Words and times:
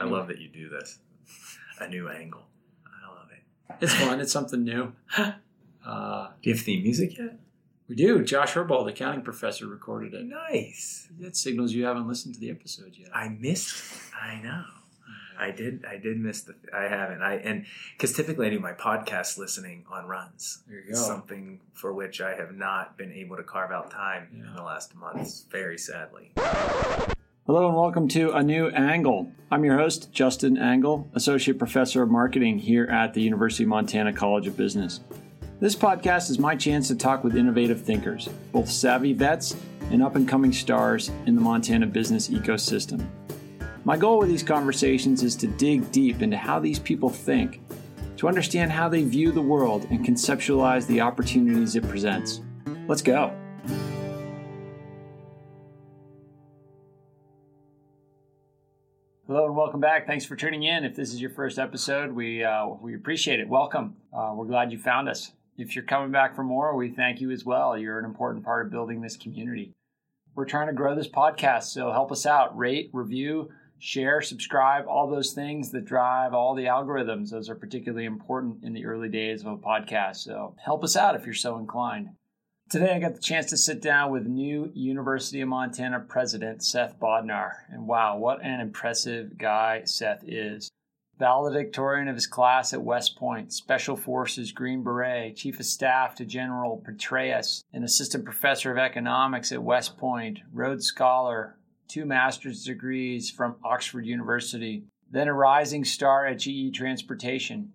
I 0.00 0.04
love 0.04 0.28
that 0.28 0.38
you 0.38 0.48
do 0.48 0.68
this. 0.68 0.98
A 1.80 1.88
new 1.88 2.08
angle. 2.08 2.42
I 2.86 3.08
love 3.14 3.28
it. 3.32 3.82
It's 3.84 3.94
fun. 3.94 4.20
It's 4.20 4.32
something 4.32 4.64
new. 4.64 4.92
Uh, 5.86 6.28
Do 6.42 6.50
you 6.50 6.54
have 6.56 6.64
theme 6.64 6.82
music 6.82 7.16
yet? 7.18 7.38
we 7.88 7.96
do. 7.96 8.22
Josh 8.24 8.52
Herbold, 8.54 8.88
accounting 8.88 9.22
professor, 9.22 9.66
recorded 9.66 10.14
it. 10.14 10.24
Nice. 10.26 11.08
That 11.18 11.36
signals 11.36 11.72
you 11.72 11.84
haven't 11.86 12.06
listened 12.06 12.34
to 12.34 12.40
the 12.40 12.50
episode 12.50 12.94
yet. 12.96 13.08
I 13.14 13.28
missed. 13.28 13.82
I 14.14 14.40
know. 14.42 14.64
I 15.38 15.50
did. 15.52 15.86
I 15.86 15.96
did 15.96 16.18
miss 16.18 16.42
the. 16.42 16.54
I 16.72 16.82
haven't. 16.82 17.22
I 17.22 17.36
and 17.36 17.64
because 17.96 18.12
typically 18.12 18.46
I 18.46 18.50
do 18.50 18.60
my 18.60 18.74
podcast 18.74 19.38
listening 19.38 19.86
on 19.90 20.04
runs. 20.04 20.62
There 20.68 20.80
you 20.80 20.92
go. 20.92 20.98
Something 20.98 21.60
for 21.72 21.94
which 21.94 22.20
I 22.20 22.34
have 22.34 22.54
not 22.54 22.98
been 22.98 23.10
able 23.10 23.38
to 23.38 23.42
carve 23.42 23.70
out 23.72 23.90
time 23.90 24.28
Yeah. 24.36 24.50
in 24.50 24.54
the 24.54 24.62
last 24.62 24.94
months. 24.94 25.46
Very 25.50 25.78
sadly. 25.78 26.32
Hello 27.46 27.66
and 27.66 27.76
welcome 27.76 28.06
to 28.08 28.32
A 28.32 28.42
New 28.42 28.68
Angle. 28.68 29.32
I'm 29.50 29.64
your 29.64 29.78
host, 29.78 30.12
Justin 30.12 30.58
Angle, 30.58 31.10
Associate 31.14 31.58
Professor 31.58 32.02
of 32.02 32.10
Marketing 32.10 32.58
here 32.58 32.84
at 32.84 33.14
the 33.14 33.22
University 33.22 33.64
of 33.64 33.70
Montana 33.70 34.12
College 34.12 34.46
of 34.46 34.58
Business. 34.58 35.00
This 35.58 35.74
podcast 35.74 36.30
is 36.30 36.38
my 36.38 36.54
chance 36.54 36.86
to 36.88 36.94
talk 36.94 37.24
with 37.24 37.36
innovative 37.36 37.80
thinkers, 37.80 38.28
both 38.52 38.70
savvy 38.70 39.14
vets 39.14 39.56
and 39.90 40.02
up 40.02 40.16
and 40.16 40.28
coming 40.28 40.52
stars 40.52 41.10
in 41.24 41.34
the 41.34 41.40
Montana 41.40 41.86
business 41.86 42.28
ecosystem. 42.28 43.04
My 43.84 43.96
goal 43.96 44.18
with 44.18 44.28
these 44.28 44.42
conversations 44.42 45.22
is 45.22 45.34
to 45.36 45.46
dig 45.46 45.90
deep 45.90 46.20
into 46.20 46.36
how 46.36 46.60
these 46.60 46.78
people 46.78 47.08
think, 47.08 47.62
to 48.18 48.28
understand 48.28 48.70
how 48.70 48.90
they 48.90 49.02
view 49.02 49.32
the 49.32 49.40
world 49.40 49.86
and 49.90 50.04
conceptualize 50.04 50.86
the 50.86 51.00
opportunities 51.00 51.74
it 51.74 51.88
presents. 51.88 52.42
Let's 52.86 53.02
go. 53.02 53.34
Welcome 59.60 59.78
back. 59.78 60.06
Thanks 60.06 60.24
for 60.24 60.36
tuning 60.36 60.62
in. 60.62 60.84
If 60.84 60.96
this 60.96 61.12
is 61.12 61.20
your 61.20 61.28
first 61.28 61.58
episode, 61.58 62.12
we 62.12 62.42
uh, 62.42 62.66
we 62.80 62.94
appreciate 62.94 63.40
it. 63.40 63.46
Welcome. 63.46 63.94
Uh, 64.10 64.32
we're 64.34 64.46
glad 64.46 64.72
you 64.72 64.78
found 64.78 65.06
us. 65.06 65.32
If 65.58 65.76
you're 65.76 65.84
coming 65.84 66.10
back 66.10 66.34
for 66.34 66.42
more, 66.42 66.74
we 66.74 66.88
thank 66.88 67.20
you 67.20 67.30
as 67.30 67.44
well. 67.44 67.76
You're 67.76 67.98
an 67.98 68.06
important 68.06 68.42
part 68.42 68.64
of 68.64 68.72
building 68.72 69.02
this 69.02 69.18
community. 69.18 69.74
We're 70.34 70.46
trying 70.46 70.68
to 70.68 70.72
grow 70.72 70.96
this 70.96 71.08
podcast, 71.08 71.64
so 71.64 71.92
help 71.92 72.10
us 72.10 72.24
out. 72.24 72.56
Rate, 72.56 72.88
review, 72.94 73.50
share, 73.78 74.22
subscribe, 74.22 74.86
all 74.88 75.10
those 75.10 75.34
things 75.34 75.70
that 75.72 75.84
drive 75.84 76.32
all 76.32 76.54
the 76.54 76.64
algorithms. 76.64 77.28
Those 77.28 77.50
are 77.50 77.54
particularly 77.54 78.06
important 78.06 78.64
in 78.64 78.72
the 78.72 78.86
early 78.86 79.10
days 79.10 79.42
of 79.42 79.48
a 79.48 79.56
podcast. 79.58 80.16
So 80.16 80.56
help 80.64 80.82
us 80.82 80.96
out 80.96 81.16
if 81.16 81.26
you're 81.26 81.34
so 81.34 81.58
inclined. 81.58 82.08
Today, 82.70 82.94
I 82.94 83.00
got 83.00 83.16
the 83.16 83.20
chance 83.20 83.46
to 83.46 83.56
sit 83.56 83.82
down 83.82 84.12
with 84.12 84.28
new 84.28 84.70
University 84.74 85.40
of 85.40 85.48
Montana 85.48 85.98
president 85.98 86.62
Seth 86.62 87.00
Bodnar. 87.00 87.50
And 87.68 87.84
wow, 87.84 88.16
what 88.16 88.44
an 88.44 88.60
impressive 88.60 89.36
guy 89.36 89.82
Seth 89.86 90.22
is. 90.24 90.70
Valedictorian 91.18 92.06
of 92.06 92.14
his 92.14 92.28
class 92.28 92.72
at 92.72 92.80
West 92.80 93.16
Point, 93.16 93.52
Special 93.52 93.96
Forces 93.96 94.52
Green 94.52 94.84
Beret, 94.84 95.34
Chief 95.34 95.58
of 95.58 95.66
Staff 95.66 96.14
to 96.14 96.24
General 96.24 96.80
Petraeus, 96.86 97.64
an 97.72 97.82
Assistant 97.82 98.24
Professor 98.24 98.70
of 98.70 98.78
Economics 98.78 99.50
at 99.50 99.64
West 99.64 99.98
Point, 99.98 100.38
Rhodes 100.52 100.86
Scholar, 100.86 101.56
two 101.88 102.04
master's 102.04 102.62
degrees 102.62 103.32
from 103.32 103.56
Oxford 103.64 104.06
University, 104.06 104.84
then 105.10 105.26
a 105.26 105.34
rising 105.34 105.84
star 105.84 106.24
at 106.24 106.38
GE 106.38 106.72
Transportation. 106.72 107.72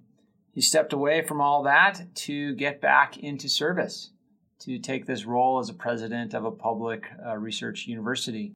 He 0.53 0.61
stepped 0.61 0.93
away 0.93 1.21
from 1.21 1.41
all 1.41 1.63
that 1.63 2.15
to 2.15 2.55
get 2.55 2.79
back 2.79 3.17
into 3.17 3.49
service 3.49 4.11
to 4.59 4.79
take 4.79 5.05
this 5.05 5.25
role 5.25 5.59
as 5.59 5.69
a 5.69 5.73
president 5.73 6.33
of 6.33 6.45
a 6.45 6.51
public 6.51 7.05
uh, 7.25 7.35
research 7.37 7.87
university. 7.87 8.53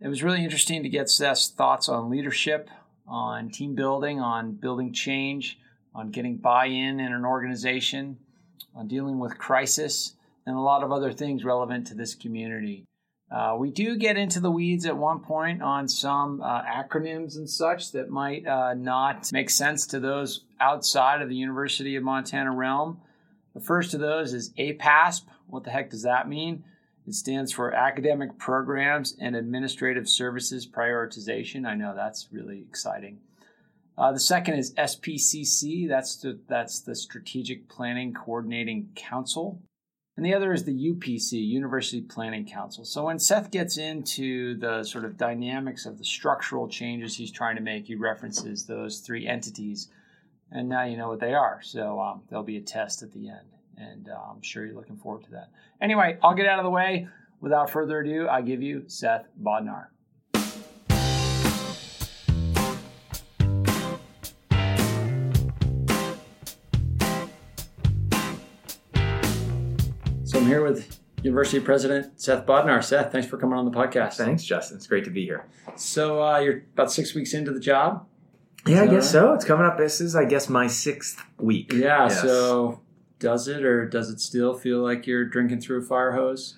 It 0.00 0.08
was 0.08 0.22
really 0.22 0.44
interesting 0.44 0.82
to 0.82 0.88
get 0.88 1.08
Seth's 1.08 1.48
thoughts 1.48 1.88
on 1.88 2.10
leadership, 2.10 2.68
on 3.06 3.50
team 3.50 3.74
building, 3.74 4.20
on 4.20 4.52
building 4.52 4.92
change, 4.92 5.58
on 5.94 6.10
getting 6.10 6.36
buy 6.36 6.66
in 6.66 7.00
in 7.00 7.12
an 7.12 7.24
organization, 7.24 8.18
on 8.74 8.88
dealing 8.88 9.18
with 9.18 9.38
crisis, 9.38 10.14
and 10.46 10.56
a 10.56 10.60
lot 10.60 10.82
of 10.82 10.92
other 10.92 11.12
things 11.12 11.44
relevant 11.44 11.86
to 11.86 11.94
this 11.94 12.14
community. 12.14 12.86
Uh, 13.30 13.56
we 13.58 13.70
do 13.70 13.96
get 13.96 14.16
into 14.16 14.38
the 14.38 14.50
weeds 14.50 14.86
at 14.86 14.96
one 14.96 15.18
point 15.18 15.62
on 15.62 15.88
some 15.88 16.40
uh, 16.42 16.62
acronyms 16.62 17.36
and 17.36 17.48
such 17.48 17.92
that 17.92 18.10
might 18.10 18.46
uh, 18.46 18.74
not 18.74 19.32
make 19.32 19.50
sense 19.50 19.86
to 19.86 19.98
those 19.98 20.44
outside 20.60 21.22
of 21.22 21.28
the 21.28 21.34
University 21.34 21.96
of 21.96 22.02
Montana 22.02 22.52
realm. 22.52 23.00
The 23.54 23.60
first 23.60 23.94
of 23.94 24.00
those 24.00 24.34
is 24.34 24.52
APASP. 24.58 25.24
What 25.46 25.64
the 25.64 25.70
heck 25.70 25.90
does 25.90 26.02
that 26.02 26.28
mean? 26.28 26.64
It 27.06 27.14
stands 27.14 27.52
for 27.52 27.72
Academic 27.72 28.38
Programs 28.38 29.14
and 29.20 29.36
Administrative 29.36 30.08
Services 30.08 30.66
Prioritization. 30.66 31.66
I 31.66 31.74
know 31.74 31.94
that's 31.94 32.28
really 32.32 32.60
exciting. 32.60 33.18
Uh, 33.96 34.10
the 34.10 34.20
second 34.20 34.54
is 34.54 34.74
SPCC. 34.74 35.88
That's 35.88 36.16
the, 36.16 36.40
that's 36.48 36.80
the 36.80 36.96
Strategic 36.96 37.68
Planning 37.68 38.14
Coordinating 38.14 38.88
Council. 38.96 39.60
And 40.16 40.24
the 40.24 40.34
other 40.34 40.52
is 40.52 40.64
the 40.64 40.72
UPC, 40.72 41.32
University 41.32 42.00
Planning 42.00 42.46
Council. 42.46 42.84
So 42.84 43.04
when 43.04 43.18
Seth 43.18 43.50
gets 43.50 43.76
into 43.76 44.56
the 44.58 44.84
sort 44.84 45.04
of 45.04 45.16
dynamics 45.16 45.86
of 45.86 45.98
the 45.98 46.04
structural 46.04 46.68
changes 46.68 47.16
he's 47.16 47.32
trying 47.32 47.56
to 47.56 47.62
make, 47.62 47.86
he 47.86 47.96
references 47.96 48.66
those 48.66 49.00
three 49.00 49.26
entities 49.26 49.88
and 50.54 50.68
now 50.68 50.84
you 50.84 50.96
know 50.96 51.08
what 51.08 51.20
they 51.20 51.34
are. 51.34 51.60
So 51.62 52.00
um, 52.00 52.22
there'll 52.28 52.44
be 52.44 52.56
a 52.56 52.62
test 52.62 53.02
at 53.02 53.12
the 53.12 53.28
end, 53.28 53.58
and 53.76 54.08
uh, 54.08 54.30
I'm 54.30 54.40
sure 54.40 54.64
you're 54.64 54.76
looking 54.76 54.96
forward 54.96 55.24
to 55.24 55.30
that. 55.32 55.50
Anyway, 55.82 56.16
I'll 56.22 56.34
get 56.34 56.46
out 56.46 56.60
of 56.60 56.64
the 56.64 56.70
way. 56.70 57.08
Without 57.40 57.68
further 57.68 58.00
ado, 58.00 58.28
I 58.28 58.40
give 58.40 58.62
you 58.62 58.84
Seth 58.86 59.26
Bodnar. 59.42 59.88
So 70.24 70.38
I'm 70.38 70.46
here 70.46 70.62
with 70.62 71.00
University 71.22 71.60
President 71.60 72.20
Seth 72.20 72.46
Bodnar. 72.46 72.82
Seth, 72.82 73.10
thanks 73.10 73.26
for 73.26 73.38
coming 73.38 73.58
on 73.58 73.64
the 73.64 73.70
podcast. 73.72 74.14
Thanks, 74.14 74.44
Justin. 74.44 74.76
It's 74.76 74.86
great 74.86 75.04
to 75.04 75.10
be 75.10 75.24
here. 75.24 75.46
So 75.74 76.22
uh, 76.22 76.38
you're 76.38 76.62
about 76.72 76.92
six 76.92 77.14
weeks 77.14 77.34
into 77.34 77.50
the 77.50 77.60
job. 77.60 78.06
Yeah, 78.66 78.82
I 78.82 78.86
guess 78.86 79.10
so. 79.10 79.34
It's 79.34 79.44
coming 79.44 79.66
up. 79.66 79.76
This 79.76 80.00
is, 80.00 80.16
I 80.16 80.24
guess, 80.24 80.48
my 80.48 80.66
sixth 80.66 81.22
week. 81.38 81.72
Yeah. 81.72 82.04
Yes. 82.04 82.22
So 82.22 82.80
does 83.18 83.48
it, 83.48 83.64
or 83.64 83.86
does 83.86 84.10
it 84.10 84.20
still 84.20 84.54
feel 84.54 84.82
like 84.82 85.06
you're 85.06 85.24
drinking 85.24 85.60
through 85.60 85.80
a 85.80 85.82
fire 85.82 86.12
hose? 86.12 86.56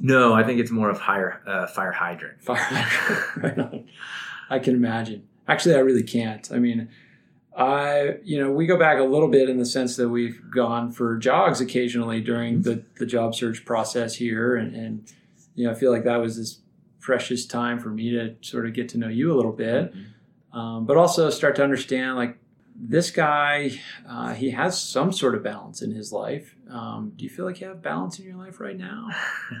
No, 0.00 0.32
I 0.34 0.42
think 0.42 0.60
it's 0.60 0.70
more 0.70 0.90
of 0.90 0.98
higher 1.00 1.42
uh, 1.46 1.66
fire 1.66 1.92
hydrant. 1.92 2.42
Fire. 2.42 2.58
right 3.36 3.58
on. 3.58 3.86
I 4.50 4.58
can 4.58 4.74
imagine. 4.74 5.26
Actually, 5.46 5.76
I 5.76 5.78
really 5.78 6.02
can't. 6.02 6.50
I 6.50 6.58
mean, 6.58 6.88
I 7.56 8.16
you 8.24 8.42
know 8.42 8.50
we 8.50 8.66
go 8.66 8.78
back 8.78 8.98
a 8.98 9.04
little 9.04 9.28
bit 9.28 9.48
in 9.48 9.58
the 9.58 9.66
sense 9.66 9.96
that 9.96 10.08
we've 10.08 10.40
gone 10.50 10.90
for 10.90 11.16
jogs 11.16 11.60
occasionally 11.60 12.20
during 12.20 12.62
the 12.62 12.84
the 12.98 13.06
job 13.06 13.34
search 13.34 13.64
process 13.64 14.16
here, 14.16 14.56
and 14.56 14.74
and 14.74 15.12
you 15.54 15.66
know 15.66 15.72
I 15.72 15.74
feel 15.74 15.92
like 15.92 16.04
that 16.04 16.16
was 16.16 16.36
this 16.36 16.58
precious 17.00 17.46
time 17.46 17.78
for 17.78 17.90
me 17.90 18.10
to 18.10 18.34
sort 18.40 18.66
of 18.66 18.72
get 18.72 18.88
to 18.90 18.98
know 18.98 19.08
you 19.08 19.32
a 19.32 19.36
little 19.36 19.52
bit. 19.52 19.94
Um, 20.54 20.86
but 20.86 20.96
also 20.96 21.28
start 21.30 21.56
to 21.56 21.62
understand 21.62 22.16
like 22.16 22.38
this 22.76 23.10
guy 23.10 23.70
uh, 24.08 24.32
he 24.34 24.50
has 24.50 24.80
some 24.80 25.12
sort 25.12 25.34
of 25.34 25.42
balance 25.42 25.82
in 25.82 25.90
his 25.90 26.12
life 26.12 26.56
um, 26.70 27.12
do 27.16 27.24
you 27.24 27.30
feel 27.30 27.44
like 27.44 27.60
you 27.60 27.66
have 27.66 27.82
balance 27.82 28.18
in 28.18 28.24
your 28.24 28.36
life 28.36 28.58
right 28.60 28.78
now 28.78 29.08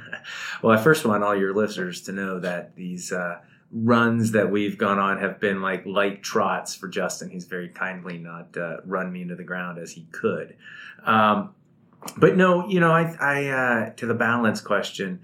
well, 0.62 0.76
I 0.76 0.82
first 0.82 1.04
want 1.04 1.22
all 1.22 1.36
your 1.36 1.54
listeners 1.54 2.02
to 2.02 2.12
know 2.12 2.40
that 2.40 2.74
these 2.76 3.12
uh, 3.12 3.40
runs 3.74 4.30
that 4.32 4.50
we've 4.50 4.78
gone 4.78 4.98
on 4.98 5.18
have 5.18 5.40
been 5.40 5.60
like 5.60 5.84
light 5.84 6.22
trots 6.22 6.74
for 6.74 6.88
Justin. 6.88 7.28
He's 7.28 7.44
very 7.44 7.68
kindly 7.68 8.18
not 8.18 8.56
uh, 8.56 8.76
run 8.84 9.12
me 9.12 9.22
into 9.22 9.34
the 9.34 9.44
ground 9.44 9.78
as 9.78 9.92
he 9.92 10.06
could. 10.12 10.56
Um, 11.04 11.54
but 12.16 12.36
no, 12.36 12.68
you 12.68 12.80
know, 12.80 12.92
I, 12.92 13.16
I 13.20 13.46
uh, 13.46 13.90
to 13.94 14.06
the 14.06 14.14
balance 14.14 14.60
question. 14.60 15.20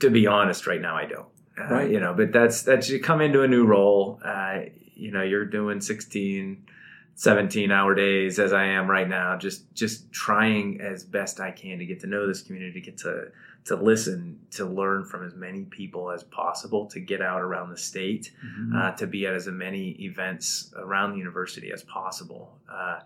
To 0.00 0.10
be 0.10 0.26
honest, 0.26 0.66
right 0.66 0.80
now 0.80 0.94
I 0.94 1.06
don't. 1.06 1.28
Uh, 1.58 1.74
Right. 1.74 1.90
You 1.90 2.00
know, 2.00 2.14
but 2.14 2.32
that's 2.32 2.62
that's 2.62 2.88
you 2.88 3.00
come 3.00 3.20
into 3.20 3.42
a 3.42 3.48
new 3.48 3.64
role. 3.64 4.20
Uh, 4.24 4.60
you 4.94 5.10
know, 5.10 5.22
you're 5.22 5.44
doing 5.44 5.80
16, 5.80 6.66
17 7.14 7.70
hour 7.70 7.94
days 7.94 8.38
as 8.38 8.52
I 8.52 8.64
am 8.64 8.90
right 8.90 9.08
now. 9.08 9.36
Just 9.36 9.72
just 9.74 10.10
trying 10.12 10.80
as 10.80 11.04
best 11.04 11.40
I 11.40 11.50
can 11.50 11.78
to 11.78 11.86
get 11.86 12.00
to 12.00 12.06
know 12.06 12.26
this 12.26 12.42
community, 12.42 12.80
to 12.80 12.80
get 12.80 12.98
to 12.98 13.28
to 13.66 13.74
listen, 13.76 14.38
to 14.52 14.64
learn 14.64 15.04
from 15.04 15.26
as 15.26 15.34
many 15.34 15.64
people 15.64 16.10
as 16.10 16.22
possible, 16.22 16.86
to 16.86 17.00
get 17.00 17.20
out 17.20 17.40
around 17.40 17.70
the 17.70 17.76
state, 17.76 18.30
uh, 18.76 18.92
to 18.92 19.06
be 19.08 19.26
at 19.26 19.34
as 19.34 19.48
many 19.48 19.90
events 20.02 20.72
around 20.76 21.12
the 21.12 21.18
university 21.18 21.72
as 21.72 21.82
possible. 21.82 22.56
Uh, 22.70 23.00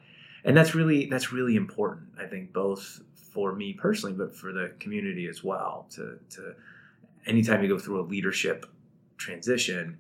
and 0.45 0.57
that's 0.57 0.75
really 0.75 1.07
that's 1.07 1.33
really 1.33 1.57
important. 1.57 2.09
I 2.19 2.27
think 2.27 2.53
both 2.53 3.01
for 3.15 3.55
me 3.55 3.73
personally, 3.73 4.15
but 4.15 4.35
for 4.35 4.53
the 4.53 4.73
community 4.81 5.29
as 5.29 5.43
well. 5.45 5.87
To 5.91 6.19
to 6.31 6.55
anytime 7.27 7.63
you 7.63 7.69
go 7.69 7.79
through 7.79 8.01
a 8.01 8.07
leadership 8.07 8.67
transition, 9.17 9.99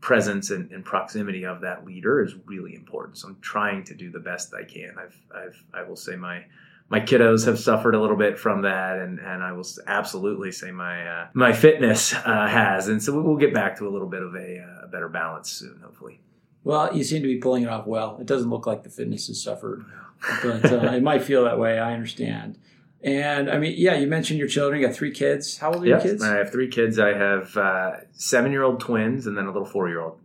presence 0.00 0.50
and, 0.50 0.70
and 0.70 0.84
proximity 0.84 1.44
of 1.44 1.60
that 1.60 1.84
leader 1.84 2.22
is 2.22 2.34
really 2.46 2.74
important. 2.74 3.18
So 3.18 3.28
I'm 3.28 3.38
trying 3.40 3.84
to 3.84 3.94
do 3.94 4.10
the 4.10 4.20
best 4.20 4.54
I 4.54 4.64
can. 4.64 4.94
I've 4.98 5.16
I've 5.34 5.64
I 5.74 5.82
will 5.82 5.96
say 5.96 6.16
my 6.16 6.44
my 6.90 7.00
kiddos 7.00 7.44
have 7.46 7.58
suffered 7.58 7.94
a 7.94 8.00
little 8.00 8.16
bit 8.16 8.38
from 8.38 8.62
that, 8.62 8.98
and, 8.98 9.18
and 9.18 9.42
I 9.42 9.52
will 9.52 9.66
absolutely 9.86 10.52
say 10.52 10.70
my 10.70 11.06
uh, 11.06 11.28
my 11.34 11.52
fitness 11.52 12.14
uh, 12.14 12.46
has, 12.46 12.88
and 12.88 13.02
so 13.02 13.20
we'll 13.20 13.36
get 13.36 13.52
back 13.52 13.76
to 13.78 13.88
a 13.88 13.90
little 13.90 14.08
bit 14.08 14.22
of 14.22 14.34
a, 14.34 14.60
uh, 14.60 14.84
a, 14.84 14.88
better 14.88 15.08
balance 15.08 15.50
soon, 15.50 15.80
hopefully. 15.84 16.20
Well, 16.64 16.96
you 16.96 17.04
seem 17.04 17.22
to 17.22 17.28
be 17.28 17.38
pulling 17.38 17.64
it 17.64 17.68
off 17.68 17.86
well. 17.86 18.16
It 18.20 18.26
doesn't 18.26 18.48
look 18.48 18.66
like 18.66 18.82
the 18.84 18.90
fitness 18.90 19.26
has 19.26 19.42
suffered, 19.42 19.84
but 20.42 20.64
uh, 20.72 20.92
it 20.92 21.02
might 21.02 21.22
feel 21.22 21.44
that 21.44 21.58
way. 21.58 21.78
I 21.78 21.92
understand. 21.92 22.58
And 23.02 23.50
I 23.50 23.58
mean, 23.58 23.74
yeah, 23.76 23.96
you 23.96 24.06
mentioned 24.06 24.38
your 24.38 24.48
children. 24.48 24.80
You 24.80 24.88
got 24.88 24.96
three 24.96 25.12
kids. 25.12 25.58
How 25.58 25.72
old 25.72 25.84
are 25.84 25.86
yes, 25.86 26.04
your 26.04 26.12
kids? 26.12 26.24
I 26.24 26.36
have 26.36 26.50
three 26.50 26.68
kids. 26.68 26.98
I 26.98 27.14
have 27.14 27.56
uh, 27.56 27.92
seven 28.12 28.50
year 28.50 28.62
old 28.62 28.80
twins 28.80 29.26
and 29.26 29.36
then 29.36 29.46
a 29.46 29.52
little 29.52 29.66
four 29.66 29.88
year 29.88 30.00
old 30.00 30.18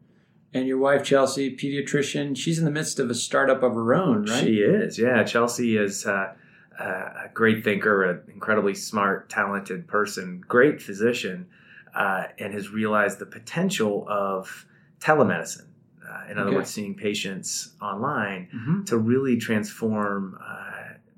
and 0.54 0.68
your 0.68 0.78
wife 0.78 1.04
Chelsea, 1.04 1.56
pediatrician. 1.56 2.38
She's 2.38 2.60
in 2.60 2.66
the 2.66 2.72
midst 2.72 3.00
of 3.00 3.10
a 3.10 3.16
startup 3.16 3.64
of 3.64 3.74
her 3.74 3.96
own, 3.96 4.26
right? 4.26 4.44
She 4.44 4.58
is. 4.58 5.00
Yeah, 5.00 5.24
Chelsea 5.24 5.78
is 5.78 6.06
uh, 6.06 6.34
a 6.80 7.30
great 7.34 7.64
thinker, 7.64 8.04
an 8.04 8.22
incredibly 8.32 8.76
smart, 8.76 9.30
talented 9.30 9.88
person, 9.88 10.44
great 10.48 10.82
physician, 10.82 11.48
uh, 11.96 12.26
and 12.38 12.54
has 12.54 12.70
realized 12.70 13.20
the 13.20 13.26
potential 13.26 14.06
of 14.08 14.66
telemedicine. 15.00 15.68
Uh, 16.08 16.30
in 16.30 16.38
other 16.38 16.50
okay. 16.50 16.58
words, 16.58 16.70
seeing 16.70 16.94
patients 16.94 17.74
online 17.82 18.50
mm-hmm. 18.54 18.84
to 18.84 18.98
really 18.98 19.38
transform 19.38 20.38
uh, 20.46 20.53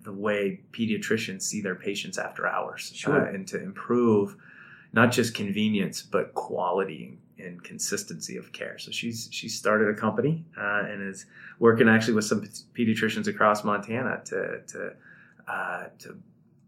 the 0.06 0.14
way 0.14 0.62
pediatricians 0.72 1.42
see 1.42 1.62
their 1.62 1.76
patients 1.76 2.18
after 2.18 2.48
hours 2.48 2.92
sure. 2.96 3.28
Uh, 3.28 3.34
and 3.34 3.48
to 3.48 3.62
improve 3.62 4.38
not 4.94 5.12
just 5.12 5.34
convenience 5.34 6.02
but 6.02 6.34
quality 6.34 7.18
and 7.38 7.62
consistency 7.64 8.38
of 8.38 8.52
care. 8.54 8.78
So 8.78 8.92
she's 8.92 9.28
she's 9.32 9.56
started 9.56 9.90
a 9.90 9.94
company 9.94 10.46
uh, 10.58 10.84
and 10.88 11.02
is 11.02 11.26
working 11.60 11.90
actually 11.90 12.14
with 12.14 12.26
some 12.26 12.42
pediatricians 12.74 13.28
across 13.28 13.64
Montana 13.64 14.22
to 14.26 14.62
to 14.68 14.94
uh, 15.48 15.86
to 16.00 16.18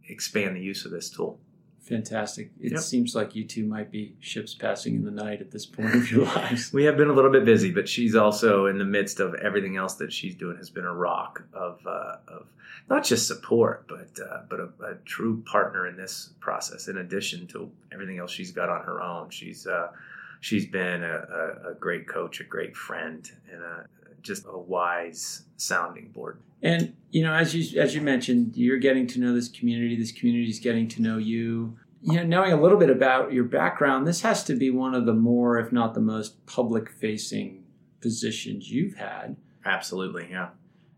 expand 0.10 0.56
the 0.56 0.62
use 0.62 0.86
of 0.86 0.92
this 0.92 1.10
tool. 1.10 1.40
Fantastic. 1.88 2.52
It 2.60 2.74
yep. 2.74 2.82
seems 2.82 3.16
like 3.16 3.34
you 3.34 3.46
two 3.46 3.66
might 3.66 3.90
be 3.92 4.16
ships 4.20 4.54
passing 4.54 4.96
in 4.96 5.06
the 5.06 5.12
night 5.12 5.40
at 5.40 5.52
this 5.52 5.66
point 5.66 5.96
of 5.96 6.12
your 6.12 6.26
lives. 6.36 6.74
we 6.74 6.84
have 6.84 6.98
been 6.98 7.10
a 7.10 7.14
little 7.14 7.32
bit 7.32 7.46
busy, 7.46 7.72
but 7.72 7.88
she's 7.88 8.14
also 8.14 8.66
in 8.66 8.78
the 8.78 8.86
midst 8.86 9.22
of 9.22 9.34
everything 9.36 9.78
else 9.78 9.96
that 9.96 10.12
she's 10.12 10.36
doing 10.36 10.58
has 10.58 10.70
been 10.70 10.84
a 10.84 10.94
rock 10.94 11.44
of, 11.54 11.80
uh, 11.88 12.18
of 12.28 12.48
not 12.90 13.06
just 13.06 13.26
support, 13.28 13.88
but 13.88 14.20
uh, 14.22 14.42
but 14.50 14.60
a, 14.60 14.70
a, 14.86 14.96
true 15.06 15.42
partner 15.46 15.88
in 15.88 15.98
this 15.98 16.34
process. 16.40 16.88
In 16.88 16.98
addition 16.98 17.48
to 17.48 17.72
everything 17.92 18.20
else 18.20 18.32
she's 18.32 18.52
got 18.52 18.70
on 18.70 18.84
her 18.84 19.02
own, 19.02 19.30
she's 19.30 19.68
uh, 19.68 19.92
she's 20.40 20.66
been 20.66 21.04
a, 21.04 21.08
a, 21.08 21.72
a, 21.72 21.74
great 21.74 22.08
coach, 22.08 22.40
a 22.40 22.44
great 22.44 22.76
friend, 22.76 23.30
and 23.52 23.62
a, 23.62 23.86
just 24.28 24.46
a 24.46 24.58
wise 24.58 25.44
sounding 25.56 26.10
board. 26.10 26.42
And 26.62 26.96
you 27.12 27.24
know, 27.24 27.34
as 27.34 27.56
you 27.56 27.80
as 27.80 27.96
you 27.96 28.02
mentioned, 28.02 28.56
you're 28.56 28.78
getting 28.78 29.08
to 29.08 29.20
know 29.20 29.34
this 29.34 29.48
community. 29.48 29.96
This 29.96 30.12
community 30.12 30.50
is 30.50 30.60
getting 30.60 30.88
to 30.90 31.02
know 31.02 31.18
you. 31.18 31.78
You 32.02 32.18
know, 32.18 32.24
knowing 32.24 32.54
a 32.54 32.62
little 32.62 32.78
bit 32.78 32.90
about 32.90 33.34
your 33.34 33.44
background, 33.44 34.08
this 34.08 34.22
has 34.22 34.44
to 34.46 34.56
be 34.56 34.70
one 34.70 34.94
of 34.94 35.06
the 35.06 35.14
more, 35.14 35.58
if 35.58 35.72
not 35.72 35.96
the 35.96 36.00
most, 36.00 36.46
public-facing 36.46 37.64
positions 38.02 38.72
you've 38.72 38.96
had. 38.96 39.36
Absolutely, 39.66 40.28
yeah. 40.30 40.50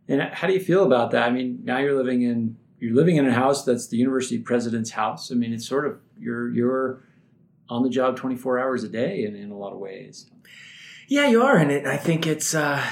And 0.10 0.22
how 0.22 0.48
do 0.48 0.54
you 0.54 0.60
feel 0.60 0.84
about 0.84 1.12
that? 1.12 1.24
I 1.24 1.32
mean, 1.32 1.62
now 1.64 1.78
you're 1.78 1.96
living 1.96 2.24
in 2.24 2.58
you're 2.80 2.96
living 2.96 3.18
in 3.18 3.28
a 3.28 3.34
house 3.34 3.64
that's 3.64 3.88
the 3.88 3.98
university 3.98 4.40
president's 4.40 4.92
house. 4.92 5.32
I 5.32 5.36
mean, 5.36 5.54
it's 5.54 5.68
sort 5.68 5.86
of 5.86 6.00
you're 6.18 6.50
you're 6.52 7.04
on 7.70 7.84
the 7.84 7.90
job 7.90 8.16
24 8.16 8.60
hours 8.60 8.84
a 8.84 8.90
day 8.90 9.24
in, 9.24 9.36
in 9.36 9.52
a 9.52 9.58
lot 9.58 9.74
of 9.74 9.80
ways. 9.80 10.30
Yeah, 11.08 11.28
you 11.28 11.42
are, 11.42 11.58
and 11.58 11.72
it, 11.72 11.86
I 11.86 11.98
think 11.98 12.28
it's 12.28 12.54
uh, 12.54 12.84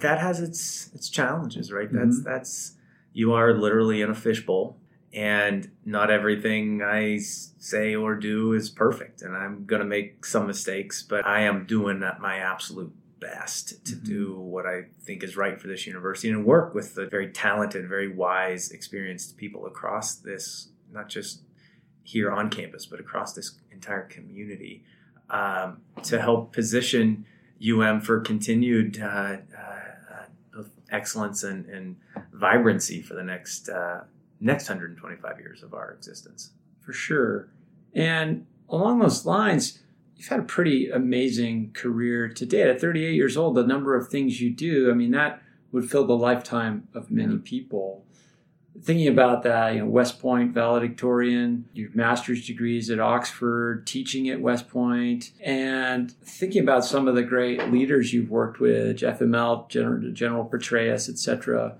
that 0.00 0.18
has 0.20 0.40
its 0.40 0.90
its 0.94 1.08
challenges, 1.08 1.72
right? 1.72 1.90
That's 1.90 2.20
mm-hmm. 2.20 2.28
that's 2.28 2.72
you 3.12 3.32
are 3.32 3.54
literally 3.54 4.02
in 4.02 4.10
a 4.10 4.14
fishbowl, 4.14 4.76
and 5.12 5.70
not 5.84 6.10
everything 6.10 6.82
I 6.82 7.18
say 7.18 7.94
or 7.94 8.14
do 8.14 8.52
is 8.52 8.68
perfect, 8.68 9.22
and 9.22 9.36
I'm 9.36 9.64
going 9.64 9.80
to 9.80 9.86
make 9.86 10.24
some 10.24 10.46
mistakes, 10.46 11.02
but 11.02 11.26
I 11.26 11.42
am 11.42 11.66
doing 11.66 12.00
my 12.20 12.36
absolute 12.36 12.92
best 13.20 13.84
to 13.86 13.94
mm-hmm. 13.94 14.04
do 14.04 14.38
what 14.38 14.66
I 14.66 14.84
think 15.00 15.22
is 15.22 15.36
right 15.36 15.60
for 15.60 15.68
this 15.68 15.86
university 15.86 16.28
and 16.28 16.44
work 16.44 16.74
with 16.74 16.94
the 16.94 17.06
very 17.06 17.30
talented, 17.32 17.88
very 17.88 18.12
wise, 18.12 18.70
experienced 18.70 19.36
people 19.36 19.66
across 19.66 20.14
this, 20.16 20.68
not 20.92 21.08
just 21.08 21.42
here 22.02 22.30
on 22.30 22.50
campus, 22.50 22.86
but 22.86 23.00
across 23.00 23.32
this 23.32 23.58
entire 23.72 24.04
community 24.04 24.84
um, 25.30 25.78
to 26.04 26.20
help 26.20 26.52
position 26.52 27.26
UM 27.66 28.00
for 28.00 28.20
continued 28.20 29.00
uh, 29.00 29.38
uh, 29.58 29.75
excellence 30.90 31.42
and, 31.42 31.66
and, 31.66 31.96
vibrancy 32.32 33.00
for 33.00 33.14
the 33.14 33.22
next 33.22 33.68
uh, 33.68 34.02
next 34.40 34.68
125 34.68 35.40
years 35.40 35.62
of 35.62 35.74
our 35.74 35.92
existence. 35.92 36.50
For 36.80 36.92
sure. 36.92 37.48
And 37.94 38.46
along 38.68 38.98
those 38.98 39.24
lines, 39.24 39.80
you've 40.16 40.28
had 40.28 40.40
a 40.40 40.44
pretty 40.44 40.90
amazing 40.90 41.72
career 41.72 42.28
to 42.28 42.46
date. 42.46 42.68
At 42.68 42.80
38 42.80 43.14
years 43.14 43.36
old, 43.36 43.54
the 43.54 43.66
number 43.66 43.96
of 43.96 44.08
things 44.08 44.40
you 44.40 44.50
do, 44.50 44.90
I 44.90 44.94
mean, 44.94 45.12
that 45.12 45.42
would 45.72 45.90
fill 45.90 46.06
the 46.06 46.16
lifetime 46.16 46.88
of 46.94 47.10
many 47.10 47.34
yeah. 47.34 47.40
people 47.42 48.04
thinking 48.82 49.08
about 49.08 49.42
that, 49.44 49.74
you 49.74 49.80
know, 49.80 49.86
West 49.86 50.20
Point 50.20 50.52
valedictorian, 50.52 51.66
your 51.72 51.90
master's 51.94 52.46
degrees 52.46 52.90
at 52.90 53.00
Oxford, 53.00 53.86
teaching 53.86 54.28
at 54.28 54.40
West 54.40 54.68
Point, 54.68 55.32
and 55.40 56.12
thinking 56.22 56.62
about 56.62 56.84
some 56.84 57.08
of 57.08 57.14
the 57.14 57.22
great 57.22 57.70
leaders 57.70 58.12
you've 58.12 58.30
worked 58.30 58.60
with, 58.60 58.96
Jeff 58.96 59.20
General, 59.20 59.66
General 59.68 60.44
Petraeus, 60.44 61.08
etc. 61.08 61.76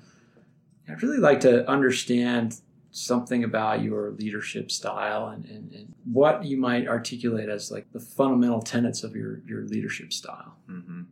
I'd 0.88 1.02
really 1.02 1.19
like 1.19 1.40
to 1.40 1.69
understand 1.69 2.60
something 2.90 3.44
about 3.44 3.82
your 3.82 4.12
leadership 4.12 4.70
style 4.70 5.26
and, 5.26 5.44
and, 5.44 5.72
and, 5.72 5.94
what 6.10 6.44
you 6.44 6.56
might 6.56 6.88
articulate 6.88 7.48
as 7.48 7.70
like 7.70 7.93
the 7.93 8.00
fundamental 8.00 8.62
tenets 8.62 9.04
of 9.04 9.14
your, 9.14 9.40
your 9.46 9.64
leadership 9.64 10.12
style. 10.14 10.54
Mm-hmm. 10.70 11.02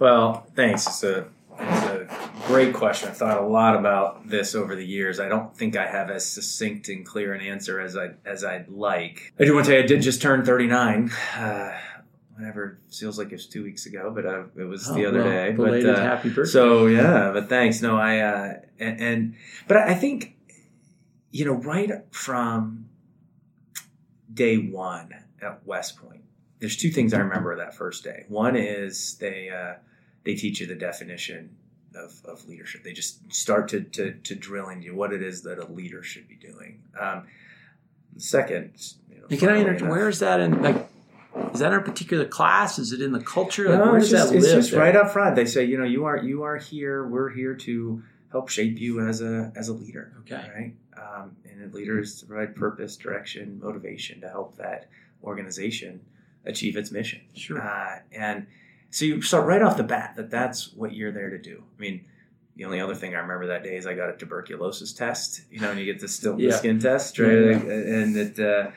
Well, 0.00 0.46
thanks. 0.56 0.86
It's 0.86 1.04
a 1.04 1.28
it's 1.58 1.86
a 1.86 1.89
great 2.50 2.74
question. 2.74 3.08
I've 3.08 3.16
thought 3.16 3.38
a 3.38 3.46
lot 3.46 3.76
about 3.76 4.28
this 4.28 4.54
over 4.54 4.74
the 4.74 4.84
years. 4.84 5.20
I 5.20 5.28
don't 5.28 5.56
think 5.56 5.76
I 5.76 5.86
have 5.86 6.10
as 6.10 6.26
succinct 6.26 6.88
and 6.88 7.04
clear 7.04 7.32
an 7.32 7.40
answer 7.40 7.80
as 7.80 7.96
I 7.96 8.10
as 8.24 8.44
I'd 8.44 8.68
like. 8.68 9.32
I 9.38 9.44
do 9.44 9.54
want 9.54 9.66
to 9.66 9.72
say 9.72 9.78
I 9.78 9.86
did 9.86 10.02
just 10.02 10.20
turn 10.20 10.44
39. 10.44 11.10
Uh, 11.36 11.78
whatever 12.36 12.78
feels 12.90 13.18
like 13.18 13.28
it 13.28 13.32
was 13.32 13.46
two 13.46 13.62
weeks 13.62 13.86
ago, 13.86 14.10
but 14.14 14.26
uh, 14.26 14.44
it 14.56 14.64
was 14.64 14.88
oh, 14.88 14.94
the 14.94 15.06
other 15.06 15.22
well, 15.22 15.30
day. 15.30 15.52
Belated 15.52 15.86
but 15.86 15.98
uh, 15.98 16.02
happy 16.02 16.28
birthday. 16.30 16.50
So 16.50 16.86
yeah, 16.86 17.30
but 17.32 17.48
thanks. 17.48 17.80
No, 17.80 17.96
I 17.96 18.18
uh, 18.18 18.54
and, 18.78 19.00
and 19.00 19.34
but 19.68 19.76
I 19.76 19.94
think 19.94 20.36
you 21.30 21.44
know 21.44 21.54
right 21.54 21.90
from 22.10 22.88
day 24.32 24.56
one 24.56 25.14
at 25.40 25.66
West 25.66 25.96
Point, 25.96 26.22
there's 26.58 26.76
two 26.76 26.90
things 26.90 27.14
I 27.14 27.18
remember 27.18 27.56
that 27.56 27.74
first 27.74 28.04
day. 28.04 28.24
One 28.28 28.56
is 28.56 29.16
they 29.18 29.50
uh, 29.50 29.74
they 30.24 30.34
teach 30.34 30.60
you 30.60 30.66
the 30.66 30.74
definition 30.74 31.56
of, 31.94 32.20
of 32.24 32.48
leadership. 32.48 32.84
They 32.84 32.92
just 32.92 33.32
start 33.32 33.68
to, 33.68 33.82
to, 33.82 34.12
to 34.12 34.34
drill 34.34 34.68
into 34.68 34.94
what 34.94 35.12
it 35.12 35.22
is 35.22 35.42
that 35.42 35.58
a 35.58 35.66
leader 35.66 36.02
should 36.02 36.28
be 36.28 36.36
doing. 36.36 36.82
Um, 36.98 37.26
second, 38.16 38.72
you 39.08 39.20
know, 39.20 39.36
can 39.36 39.48
I 39.48 39.56
inter- 39.56 39.88
where 39.88 40.08
is 40.08 40.18
that 40.20 40.40
in 40.40 40.62
like? 40.62 40.88
Is 41.54 41.60
that 41.60 41.72
in 41.72 41.78
a 41.78 41.82
particular 41.82 42.24
class? 42.24 42.78
Is 42.78 42.92
it 42.92 43.00
in 43.00 43.12
the 43.12 43.20
culture? 43.20 43.68
Like, 43.68 43.78
no, 43.78 43.94
it's 43.94 44.10
just, 44.10 44.34
it's 44.34 44.50
just 44.50 44.72
right 44.72 44.96
up 44.96 45.12
front. 45.12 45.36
They 45.36 45.44
say, 45.44 45.64
you 45.64 45.78
know, 45.78 45.84
you 45.84 46.04
are 46.04 46.16
you 46.16 46.42
are 46.42 46.56
here. 46.56 47.06
We're 47.06 47.30
here 47.30 47.54
to 47.54 48.02
help 48.32 48.48
shape 48.48 48.78
you 48.80 49.06
as 49.06 49.20
a 49.20 49.52
as 49.54 49.68
a 49.68 49.72
leader. 49.72 50.12
Okay, 50.20 50.34
right. 50.34 50.74
Um, 50.96 51.36
and 51.44 51.72
a 51.72 51.74
leader 51.74 52.00
is 52.00 52.20
to 52.20 52.26
provide 52.26 52.56
purpose, 52.56 52.96
direction, 52.96 53.60
motivation 53.62 54.20
to 54.22 54.28
help 54.28 54.56
that 54.56 54.88
organization 55.22 56.00
achieve 56.44 56.76
its 56.76 56.90
mission. 56.90 57.20
Sure. 57.34 57.60
Uh, 57.60 58.00
and 58.12 58.46
so 58.90 59.04
you 59.04 59.22
start 59.22 59.46
right 59.46 59.62
off 59.62 59.76
the 59.76 59.84
bat 59.84 60.14
that 60.16 60.30
that's 60.30 60.72
what 60.72 60.92
you're 60.92 61.12
there 61.12 61.30
to 61.30 61.38
do. 61.38 61.62
I 61.78 61.80
mean, 61.80 62.04
the 62.56 62.64
only 62.64 62.80
other 62.80 62.94
thing 62.94 63.14
I 63.14 63.20
remember 63.20 63.46
that 63.46 63.62
day 63.62 63.76
is 63.76 63.86
I 63.86 63.94
got 63.94 64.10
a 64.10 64.16
tuberculosis 64.16 64.92
test. 64.92 65.42
You 65.50 65.60
know, 65.60 65.70
and 65.70 65.78
you 65.78 65.86
get 65.86 66.00
the 66.00 66.08
still 66.08 66.38
yeah. 66.38 66.56
skin 66.56 66.80
test, 66.80 67.18
right? 67.18 67.30
Yeah. 67.30 67.54
And 67.54 68.16
it, 68.16 68.38
uh, 68.38 68.72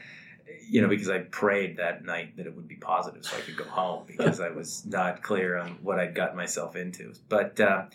you 0.69 0.81
know, 0.81 0.87
because 0.87 1.09
I 1.09 1.19
prayed 1.19 1.77
that 1.77 2.05
night 2.05 2.37
that 2.37 2.45
it 2.45 2.55
would 2.55 2.67
be 2.67 2.75
positive, 2.75 3.25
so 3.25 3.35
I 3.35 3.41
could 3.41 3.57
go 3.57 3.65
home 3.65 4.03
because 4.07 4.39
I 4.39 4.51
was 4.51 4.85
not 4.85 5.23
clear 5.23 5.57
on 5.57 5.79
what 5.81 5.99
I'd 5.99 6.15
gotten 6.15 6.37
myself 6.37 6.75
into. 6.75 7.13
But 7.27 7.59
uh, 7.59 7.85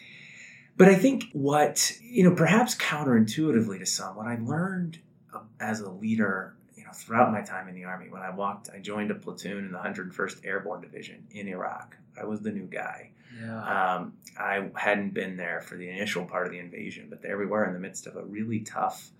but 0.77 0.89
I 0.89 0.97
think 0.97 1.27
what 1.33 1.93
you 2.03 2.25
know, 2.25 2.35
perhaps 2.35 2.75
counterintuitively 2.75 3.79
to 3.79 3.87
some, 3.87 4.17
what 4.17 4.27
I 4.27 4.39
learned 4.43 4.99
as 5.61 5.81
a 5.81 5.91
leader 5.91 6.55
know, 6.89 6.93
throughout 6.95 7.33
my 7.33 7.41
time 7.43 7.69
in 7.69 7.75
the 7.75 7.85
Army, 7.85 8.09
when 8.11 8.23
I 8.23 8.31
walked, 8.31 8.69
I 8.75 8.79
joined 8.79 9.11
a 9.11 9.15
platoon 9.15 9.59
in 9.67 9.73
the 9.73 9.79
101st 9.79 10.45
Airborne 10.45 10.81
Division 10.81 11.27
in 11.31 11.49
Iraq. 11.49 11.97
I 12.21 12.25
was 12.25 12.41
the 12.41 12.51
new 12.51 12.67
guy. 12.67 13.13
Yeah. 13.41 13.95
Um, 13.97 14.15
I 14.39 14.69
hadn't 14.75 15.15
been 15.15 15.37
there 15.37 15.61
for 15.61 15.77
the 15.77 15.89
initial 15.89 16.25
part 16.25 16.47
of 16.47 16.53
the 16.53 16.59
invasion, 16.59 17.07
but 17.09 17.23
there 17.23 17.39
we 17.39 17.47
were 17.47 17.65
in 17.65 17.73
the 17.75 17.79
midst 17.79 18.07
of 18.07 18.17
a 18.17 18.25
really 18.25 18.61
tough, 18.61 19.11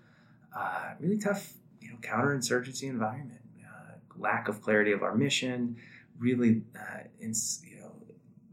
uh, 0.55 0.93
really 0.99 1.17
tough, 1.17 1.53
you 1.79 1.89
know, 1.89 1.97
counterinsurgency 2.01 2.83
environment. 2.83 3.39
Uh, 3.63 3.93
lack 4.17 4.47
of 4.49 4.61
clarity 4.61 4.91
of 4.91 5.03
our 5.03 5.15
mission, 5.15 5.77
really, 6.17 6.63
uh, 6.77 6.99
in, 7.21 7.33
you 7.63 7.79
know, 7.79 7.91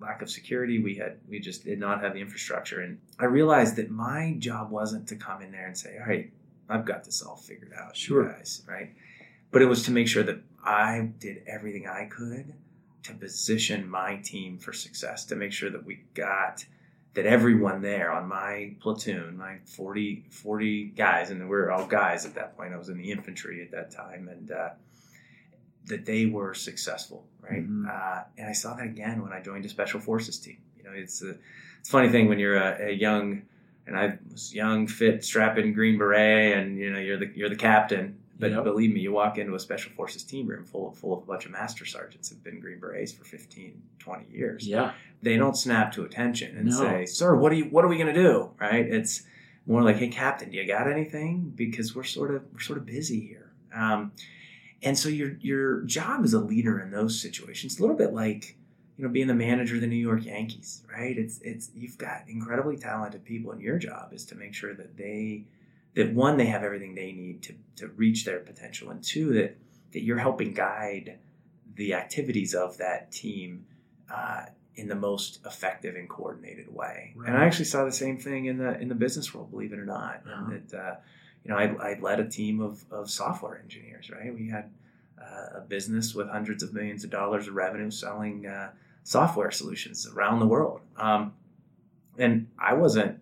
lack 0.01 0.23
of 0.23 0.31
security. 0.31 0.79
We 0.83 0.95
had 0.97 1.19
we 1.29 1.41
just 1.41 1.65
did 1.65 1.81
not 1.81 2.03
have 2.03 2.13
the 2.15 2.21
infrastructure, 2.21 2.81
and 2.83 2.99
I 3.19 3.25
realized 3.25 3.77
that 3.77 3.91
my 3.91 4.37
job 4.39 4.71
wasn't 4.71 5.09
to 5.09 5.17
come 5.17 5.43
in 5.43 5.51
there 5.53 5.67
and 5.67 5.77
say, 5.77 5.97
"All 5.99 6.07
right, 6.07 6.31
I've 6.69 6.85
got 6.85 7.03
this 7.05 7.23
all 7.23 7.37
figured 7.37 7.73
out, 7.77 7.97
Sure. 7.97 8.25
guys," 8.31 8.63
right? 8.69 8.95
But 9.50 9.62
it 9.62 9.67
was 9.67 9.85
to 9.85 9.91
make 9.91 10.09
sure 10.09 10.23
that 10.23 10.41
I 10.65 11.11
did 11.19 11.43
everything 11.47 11.87
I 11.87 12.07
could 12.07 12.55
to 13.05 13.15
position 13.15 13.88
my 13.88 14.17
team 14.17 14.59
for 14.59 14.73
success, 14.73 15.25
to 15.26 15.37
make 15.37 15.53
sure 15.53 15.71
that 15.71 15.85
we 15.85 16.00
got 16.15 16.65
that 17.15 17.25
everyone 17.25 17.81
there 17.81 18.12
on 18.12 18.29
my 18.29 18.75
platoon, 18.81 19.38
my 19.38 19.57
40, 19.65 20.25
40 20.29 20.85
guys, 20.88 21.31
and 21.31 21.41
we 21.41 21.47
were 21.47 21.71
all 21.71 21.87
guys 21.87 22.26
at 22.26 22.35
that 22.35 22.57
point. 22.57 22.75
I 22.75 22.76
was 22.76 22.91
in 22.91 22.99
the 22.99 23.11
infantry 23.11 23.62
at 23.62 23.71
that 23.71 23.91
time, 23.91 24.29
and 24.29 24.50
uh, 24.50 24.71
that 25.87 26.05
they 26.05 26.26
were 26.26 26.53
successful, 26.53 27.25
right? 27.41 27.67
Mhm. 27.67 27.88
Uh, 27.88 28.25
and 28.37 28.49
I 28.49 28.53
saw 28.53 28.75
that 28.75 28.85
again 28.85 29.23
when 29.23 29.33
I 29.33 29.41
joined 29.41 29.65
a 29.65 29.69
special 29.69 29.99
forces 30.00 30.38
team. 30.38 30.59
You 30.76 30.85
know, 30.85 30.91
it's 30.93 31.23
a, 31.23 31.37
it's 31.81 31.88
a 31.88 31.93
funny 31.93 32.11
thing 32.11 32.29
when 32.29 32.38
you're 32.38 32.57
a, 32.57 32.88
a 32.88 32.93
young, 32.93 33.43
and 33.87 33.97
I 33.97 34.19
was 34.31 34.55
young, 34.55 34.87
fit, 34.87 35.25
strapping 35.25 35.73
green 35.73 35.97
beret, 35.97 36.59
and 36.59 36.76
you 36.76 36.93
know 36.93 36.99
you're 36.99 37.19
the 37.19 37.31
you're 37.35 37.49
the 37.49 37.57
captain. 37.57 38.19
But 38.38 38.50
Yep. 38.50 38.64
believe 38.64 38.93
me, 38.93 39.00
you 39.00 39.12
walk 39.12 39.38
into 39.38 39.55
a 39.55 39.61
special 39.61 39.93
forces 39.93 40.23
team 40.23 40.47
room 40.47 40.64
full 40.64 40.88
of, 40.90 40.99
full 40.99 41.16
of 41.16 41.23
a 41.23 41.26
bunch 41.26 41.47
of 41.47 41.52
master 41.52 41.85
sergeants 41.87 42.28
who've 42.28 42.43
been 42.45 42.61
green 42.61 42.78
berets 42.78 43.12
for 43.12 43.25
15, 43.25 43.81
20 43.99 44.26
years 44.31 44.69
Yeah. 44.69 44.93
they 45.23 45.37
don't 45.37 45.57
snap 45.57 45.93
to 45.93 46.05
attention 46.05 46.57
and 46.57 46.66
No. 46.66 46.73
say, 46.73 47.07
"Sir, 47.07 47.35
what 47.37 47.50
are 47.52 47.55
you? 47.55 47.64
What 47.64 47.85
are 47.85 47.88
we 47.88 47.97
going 47.97 48.14
to 48.14 48.23
do?" 48.23 48.50
Right? 48.61 48.87
It's 48.87 49.23
more 49.66 49.83
like, 49.83 49.97
"Hey, 49.97 50.09
Captain, 50.09 50.50
do 50.50 50.57
you 50.59 50.66
got 50.66 50.87
anything?" 50.90 51.52
Because 51.57 51.95
we're 51.97 52.05
sort 52.05 52.35
of 52.35 52.43
we're 52.52 52.61
sort 52.61 52.78
of 52.78 52.85
busy 52.87 53.21
here. 53.21 53.52
Um, 53.75 54.12
and 54.83 54.99
so 54.99 55.09
your 55.09 55.37
your 55.40 55.81
job 55.83 56.23
as 56.23 56.35
a 56.35 56.38
leader 56.40 56.78
in 56.78 56.90
those 56.90 57.19
situations, 57.21 57.78
a 57.78 57.81
little 57.81 57.97
bit 57.97 58.12
like 58.12 58.57
you 58.99 59.05
know 59.05 59.11
being 59.11 59.26
the 59.26 59.35
manager 59.35 59.76
of 59.76 59.81
the 59.81 59.87
New 59.87 59.97
York 59.97 60.25
Yankees, 60.26 60.85
right? 60.93 61.16
It's 61.16 61.40
it's 61.40 61.71
you've 61.75 61.97
got 61.99 62.25
incredibly 62.28 62.76
talented 62.76 63.25
people, 63.25 63.50
and 63.52 63.61
your 63.62 63.78
job 63.78 64.12
is 64.12 64.25
to 64.26 64.35
make 64.35 64.52
sure 64.55 64.75
that 64.75 64.97
they 64.99 65.45
that 65.97 66.12
one 66.12 66.37
they 66.37 66.47
have 66.47 66.62
everything 66.62 66.95
they 66.95 67.11
need 67.11 67.43
to 67.43 67.55
to 67.76 67.88
reach 67.88 68.25
their 68.25 68.38
potential, 68.38 68.91
and 68.91 69.03
two 69.03 69.33
that 69.33 69.57
that 69.93 70.03
you're 70.03 70.19
helping 70.19 70.53
guide 70.53 71.19
the 71.75 71.95
activities 71.95 72.55
of 72.55 72.79
that 72.79 73.11
team 73.11 73.67
uh, 74.12 74.45
in 74.76 74.88
the 74.88 74.95
most 74.95 75.41
effective 75.45 75.97
and 75.97 76.09
coordinated 76.09 76.73
way. 76.73 77.15
And 77.26 77.37
I 77.37 77.45
actually 77.45 77.65
saw 77.65 77.85
the 77.85 77.93
same 77.93 78.19
thing 78.19 78.45
in 78.45 78.59
the 78.59 78.79
in 78.79 78.88
the 78.88 78.95
business 78.95 79.35
world, 79.35 79.50
believe 79.50 79.73
it 79.73 79.79
or 79.79 79.87
not. 79.87 80.23
Uh-huh. 80.26 80.45
And 80.50 80.69
that 80.69 80.79
uh, 80.79 80.95
you 81.45 81.50
know, 81.50 81.57
I, 81.57 81.93
I 81.93 81.99
led 81.99 82.21
a 82.21 82.29
team 82.29 82.61
of, 82.61 82.85
of 82.91 83.11
software 83.11 83.59
engineers. 83.59 84.11
Right, 84.11 84.35
we 84.35 84.50
had 84.50 84.71
uh, 85.21 85.59
a 85.59 85.61
business 85.62 86.15
with 86.15 86.29
hundreds 86.29 86.62
of 86.62 86.75
millions 86.75 87.05
of 87.05 87.11
dollars 87.11 87.49
of 87.49 87.55
revenue 87.55 87.91
selling 87.91 88.47
uh, 88.47 88.71
software 89.03 89.50
solutions 89.50 90.07
around 90.07 90.41
the 90.41 90.47
world. 90.47 90.81
Um, 90.99 91.33
and 92.19 92.49
I 92.59 92.75
wasn't 92.75 93.21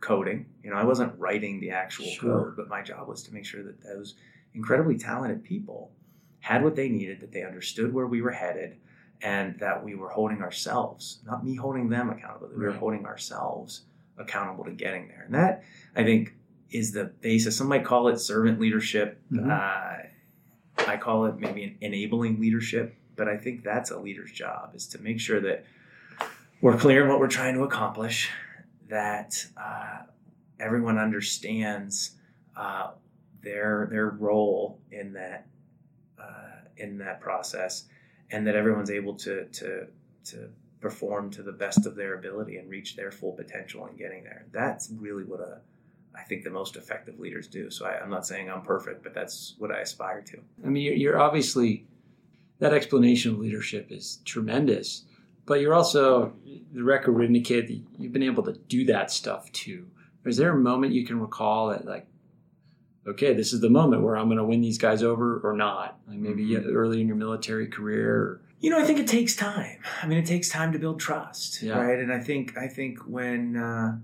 coding, 0.00 0.46
you 0.62 0.70
know, 0.70 0.76
I 0.76 0.84
wasn't 0.84 1.18
writing 1.18 1.60
the 1.60 1.70
actual 1.70 2.06
Sure. 2.06 2.44
code, 2.44 2.56
but 2.56 2.68
my 2.68 2.82
job 2.82 3.08
was 3.08 3.22
to 3.24 3.34
make 3.34 3.44
sure 3.44 3.62
that 3.62 3.80
those 3.82 4.14
incredibly 4.54 4.96
talented 4.96 5.42
people 5.42 5.92
had 6.40 6.62
what 6.62 6.76
they 6.76 6.88
needed, 6.88 7.20
that 7.20 7.32
they 7.32 7.42
understood 7.42 7.92
where 7.92 8.06
we 8.06 8.22
were 8.22 8.30
headed, 8.30 8.76
and 9.20 9.58
that 9.58 9.84
we 9.84 9.94
were 9.96 10.08
holding 10.10 10.40
ourselves, 10.42 11.20
not 11.26 11.44
me 11.44 11.56
holding 11.56 11.88
them 11.88 12.08
accountable, 12.10 12.48
that 12.48 12.56
we 12.56 12.62
were 12.64 12.70
Right. 12.70 12.78
holding 12.78 13.06
ourselves 13.06 13.86
accountable 14.16 14.64
to 14.64 14.70
getting 14.72 15.08
there. 15.08 15.22
And 15.26 15.34
that, 15.34 15.64
I 15.96 16.04
think, 16.04 16.34
is 16.70 16.92
the 16.92 17.06
basis. 17.20 17.56
Some 17.56 17.66
might 17.68 17.84
call 17.84 18.08
it 18.08 18.18
servant 18.18 18.60
leadership. 18.60 19.20
Mhm. 19.32 19.50
Uh, 19.50 20.02
I 20.86 20.96
call 20.96 21.26
it 21.26 21.38
maybe 21.38 21.64
an 21.64 21.76
enabling 21.80 22.40
leadership, 22.40 22.94
but 23.16 23.28
I 23.28 23.36
think 23.36 23.64
that's 23.64 23.90
a 23.90 23.98
leader's 23.98 24.30
job 24.30 24.72
is 24.74 24.86
to 24.88 25.02
make 25.02 25.18
sure 25.18 25.40
that 25.40 25.64
we're 26.60 26.76
clear 26.76 27.02
in 27.02 27.08
what 27.08 27.18
we're 27.20 27.26
trying 27.28 27.54
to 27.54 27.62
accomplish, 27.64 28.30
that 28.88 29.46
uh, 29.56 30.02
everyone 30.60 30.98
understands 30.98 32.12
uh, 32.56 32.90
their 33.42 33.88
their 33.90 34.10
role 34.10 34.80
in 34.90 35.12
that 35.12 35.46
uh, 36.20 36.60
in 36.76 36.98
that 36.98 37.20
process, 37.20 37.84
and 38.30 38.46
that 38.46 38.56
everyone's 38.56 38.90
able 38.90 39.14
to 39.14 39.46
to 39.46 39.86
to 40.24 40.48
perform 40.80 41.30
to 41.30 41.42
the 41.42 41.52
best 41.52 41.86
of 41.86 41.96
their 41.96 42.14
ability 42.14 42.56
and 42.56 42.70
reach 42.70 42.94
their 42.94 43.10
full 43.10 43.32
potential 43.32 43.86
in 43.86 43.96
getting 43.96 44.22
there. 44.22 44.46
That's 44.52 44.90
really 44.96 45.24
what 45.24 45.40
a 45.40 45.60
I 46.18 46.22
think 46.22 46.42
the 46.42 46.50
most 46.50 46.76
effective 46.76 47.20
leaders 47.20 47.46
do. 47.46 47.70
So 47.70 47.86
I, 47.86 48.00
I'm 48.00 48.10
not 48.10 48.26
saying 48.26 48.50
I'm 48.50 48.62
perfect, 48.62 49.02
but 49.04 49.14
that's 49.14 49.54
what 49.58 49.70
I 49.70 49.80
aspire 49.80 50.20
to. 50.22 50.38
I 50.64 50.68
mean, 50.68 50.98
you're 50.98 51.20
obviously 51.20 51.86
that 52.58 52.74
explanation 52.74 53.32
of 53.32 53.38
leadership 53.38 53.92
is 53.92 54.18
tremendous, 54.24 55.04
but 55.48 55.60
you're 55.60 55.74
also 55.74 56.34
the 56.72 56.82
record 56.84 57.12
would 57.12 57.24
indicate 57.24 57.66
that 57.68 57.80
you've 57.98 58.12
been 58.12 58.22
able 58.22 58.42
to 58.44 58.52
do 58.68 58.84
that 58.84 59.10
stuff 59.10 59.50
too. 59.52 59.86
Is 60.24 60.36
there 60.36 60.52
a 60.52 60.56
moment 60.56 60.92
you 60.92 61.06
can 61.06 61.18
recall 61.18 61.68
that, 61.70 61.86
like, 61.86 62.06
okay, 63.06 63.32
this 63.32 63.52
is 63.54 63.60
the 63.62 63.70
moment 63.70 64.02
where 64.02 64.16
I'm 64.16 64.26
going 64.26 64.36
to 64.38 64.44
win 64.44 64.60
these 64.60 64.76
guys 64.76 65.02
over 65.02 65.40
or 65.42 65.54
not? 65.54 65.98
Like 66.06 66.18
maybe 66.18 66.44
Mhm. 66.48 66.66
early 66.74 67.00
in 67.00 67.06
your 67.08 67.16
military 67.16 67.66
career. 67.66 68.14
Or, 68.14 68.40
You 68.60 68.68
know, 68.70 68.78
I 68.78 68.84
think 68.84 68.98
it 68.98 69.06
takes 69.06 69.34
time. 69.34 69.78
I 70.02 70.06
mean, 70.06 70.18
it 70.18 70.26
takes 70.26 70.48
time 70.50 70.72
to 70.72 70.78
build 70.78 71.00
trust, 71.00 71.62
Yeah. 71.62 71.78
right? 71.78 71.98
And 71.98 72.12
I 72.12 72.18
think 72.20 72.58
I 72.58 72.68
think 72.68 72.98
when 73.06 73.56
uh, 73.56 73.98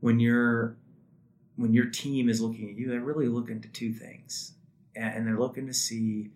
when 0.00 0.18
you're 0.20 0.76
when 1.56 1.74
your 1.74 1.86
team 1.86 2.28
is 2.28 2.40
looking 2.40 2.70
at 2.70 2.76
you, 2.76 2.88
they're 2.88 3.00
really 3.00 3.26
looking 3.28 3.60
to 3.60 3.68
two 3.68 3.92
things, 3.92 4.54
and, 4.96 5.12
and 5.14 5.26
they're 5.26 5.38
looking 5.38 5.66
to 5.66 5.74
see 5.74 6.30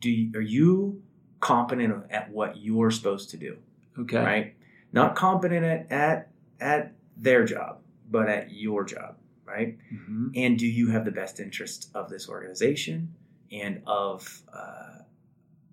do 0.00 0.10
you, 0.10 0.32
are 0.34 0.40
you 0.40 1.00
competent 1.40 1.92
at 2.10 2.30
what 2.30 2.56
you're 2.56 2.90
supposed 2.90 3.30
to 3.30 3.36
do, 3.36 3.58
okay, 3.98 4.18
right? 4.18 4.54
Not 4.92 5.14
competent 5.16 5.64
at 5.64 5.92
at 5.92 6.30
at 6.60 6.94
their 7.16 7.44
job, 7.44 7.78
but 8.10 8.28
at 8.28 8.50
your 8.52 8.84
job, 8.84 9.16
right? 9.44 9.78
hmm 9.88 10.28
and 10.34 10.58
do 10.58 10.66
you 10.66 10.90
have 10.90 11.04
the 11.04 11.10
best 11.10 11.40
interest 11.40 11.90
of 11.94 12.08
this 12.08 12.28
organization 12.28 13.14
and 13.50 13.82
of 13.86 14.42
uh, 14.52 14.98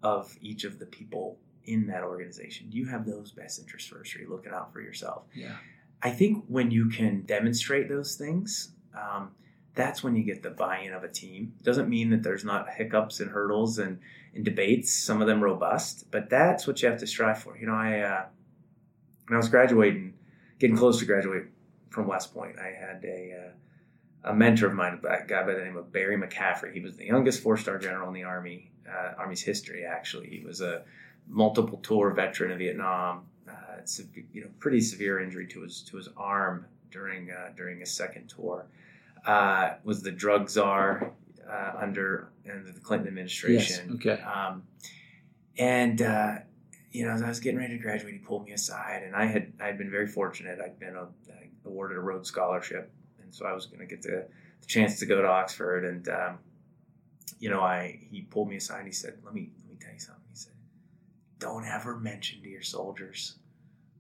of 0.04 0.36
each 0.42 0.64
of 0.64 0.80
the 0.80 0.86
people 0.86 1.38
in 1.66 1.88
that 1.88 2.04
organization? 2.04 2.70
Do 2.70 2.78
you 2.78 2.88
have 2.88 3.06
those 3.06 3.32
best 3.32 3.60
interests 3.60 3.90
first 3.90 4.16
are 4.16 4.20
you 4.20 4.30
looking 4.30 4.54
out 4.54 4.74
for 4.74 4.82
yourself? 4.82 5.24
Yeah, 5.34 5.56
i 6.02 6.10
think 6.10 6.46
when 6.48 6.72
you 6.72 6.90
can 6.90 7.22
demonstrate 7.24 7.90
those 7.90 8.16
things 8.16 8.74
um, 8.94 9.32
that's 9.76 10.04
when 10.04 10.16
you 10.16 10.24
get 10.24 10.44
the 10.44 10.50
buy-in 10.50 10.94
of 10.94 11.04
a 11.04 11.08
team. 11.08 11.54
Doesn't 11.64 11.90
mean 11.90 12.10
that 12.10 12.24
there's 12.24 12.44
not 12.44 12.70
hiccups 12.70 13.20
and 13.20 13.32
hurdles 13.32 13.80
and, 13.80 14.00
and 14.36 14.45
debates 14.45 14.93
some 14.93 15.21
of 15.21 15.27
them 15.27 15.41
robust 15.41 16.09
but 16.12 16.29
that's 16.29 16.67
what 16.67 16.81
you 16.81 16.89
have 16.89 17.00
to 17.00 17.07
strive 17.07 17.38
for 17.38 17.57
you 17.57 17.67
know 17.67 17.74
i 17.74 18.00
uh, 18.00 18.25
when 19.27 19.36
i 19.36 19.38
was 19.38 19.50
graduating 19.50 20.13
getting 20.59 20.77
close 20.77 21.00
to 21.00 21.05
graduate 21.05 21.45
from 21.89 22.07
west 22.07 22.33
point 22.33 22.57
i 22.59 22.67
had 22.67 23.03
a 23.03 23.48
uh, 23.48 23.51
a 24.24 24.33
mentor 24.33 24.67
of 24.67 24.74
mine, 24.74 25.00
a 25.07 25.25
guy 25.25 25.43
by 25.43 25.53
the 25.53 25.63
name 25.63 25.77
of 25.77 25.91
Barry 25.91 26.17
McCaffrey. 26.17 26.74
He 26.74 26.81
was 26.81 26.98
the 26.98 27.05
youngest 27.05 27.41
four-star 27.41 27.77
general 27.77 28.09
in 28.09 28.13
the 28.13 28.24
Army, 28.24 28.71
uh, 28.88 29.13
Army's 29.17 29.41
history. 29.41 29.86
Actually, 29.86 30.27
he 30.27 30.45
was 30.45 30.62
a 30.62 30.83
multiple 31.27 31.77
tour 31.77 32.12
veteran 32.12 32.51
of 32.51 32.57
Vietnam. 32.57 33.25
Uh, 33.48 33.81
you 34.33 34.41
know, 34.41 34.50
pretty 34.59 34.81
severe 34.81 35.19
injury 35.19 35.48
to 35.48 35.62
his 35.62 35.81
to 35.83 35.98
his 35.98 36.09
arm 36.17 36.65
during 36.91 37.31
uh, 37.31 37.50
during 37.55 37.79
his 37.79 37.91
second 37.91 38.27
tour. 38.27 38.65
Uh, 39.25 39.74
was 39.83 40.01
the 40.01 40.12
drug 40.12 40.50
czar 40.50 41.12
uh, 41.50 41.74
under 41.79 42.29
under 42.50 42.72
the 42.72 42.79
Clinton 42.79 43.06
yes, 43.08 43.10
administration. 43.12 43.91
okay, 43.96 44.22
Um, 44.22 44.63
and 45.58 46.01
uh, 46.01 46.36
you 46.91 47.06
know, 47.06 47.12
as 47.12 47.22
I 47.22 47.27
was 47.27 47.39
getting 47.39 47.60
ready 47.60 47.77
to 47.77 47.82
graduate, 47.84 48.13
he 48.13 48.20
pulled 48.20 48.46
me 48.46 48.53
aside, 48.53 49.03
and 49.03 49.15
I 49.15 49.25
had 49.25 49.53
I 49.60 49.68
had 49.68 49.77
been 49.77 49.91
very 49.91 50.08
fortunate. 50.08 50.60
I'd 50.63 50.79
been 50.79 50.96
awarded 51.65 51.98
a 51.98 52.01
Rhodes 52.01 52.27
Scholarship, 52.29 52.91
and 53.22 53.34
so 53.34 53.46
I 53.46 53.53
was 53.53 53.65
going 53.65 53.79
to 53.79 53.86
get 53.86 54.01
the, 54.01 54.27
the 54.62 54.65
chance 54.68 55.00
to 55.00 55.06
go 55.06 55.22
to 55.22 55.27
Oxford. 55.27 55.86
And 55.86 56.08
um, 56.10 56.39
you 57.39 57.50
know, 57.50 57.62
I 57.62 58.00
he 58.12 58.22
pulled 58.22 58.50
me 58.50 58.56
aside. 58.58 58.79
and 58.79 58.88
He 58.88 58.94
said, 58.94 59.20
"Let 59.24 59.34
me 59.34 59.50
let 59.62 59.70
me 59.70 59.77
tell 59.79 59.94
you 59.94 60.00
something." 60.00 60.24
He 60.29 60.36
said, 60.36 60.53
"Don't 61.39 61.65
ever 61.65 61.98
mention 61.98 62.41
to 62.41 62.50
your 62.50 62.63
soldiers 62.63 63.36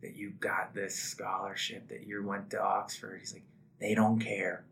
that 0.01 0.15
you 0.15 0.31
got 0.39 0.73
this 0.73 0.95
scholarship, 0.95 1.89
that 1.89 2.07
you 2.07 2.25
went 2.25 2.49
to 2.51 2.61
Oxford." 2.61 3.19
He's 3.19 3.33
like, 3.33 3.45
"They 3.79 3.93
don't 3.93 4.19
care. 4.19 4.65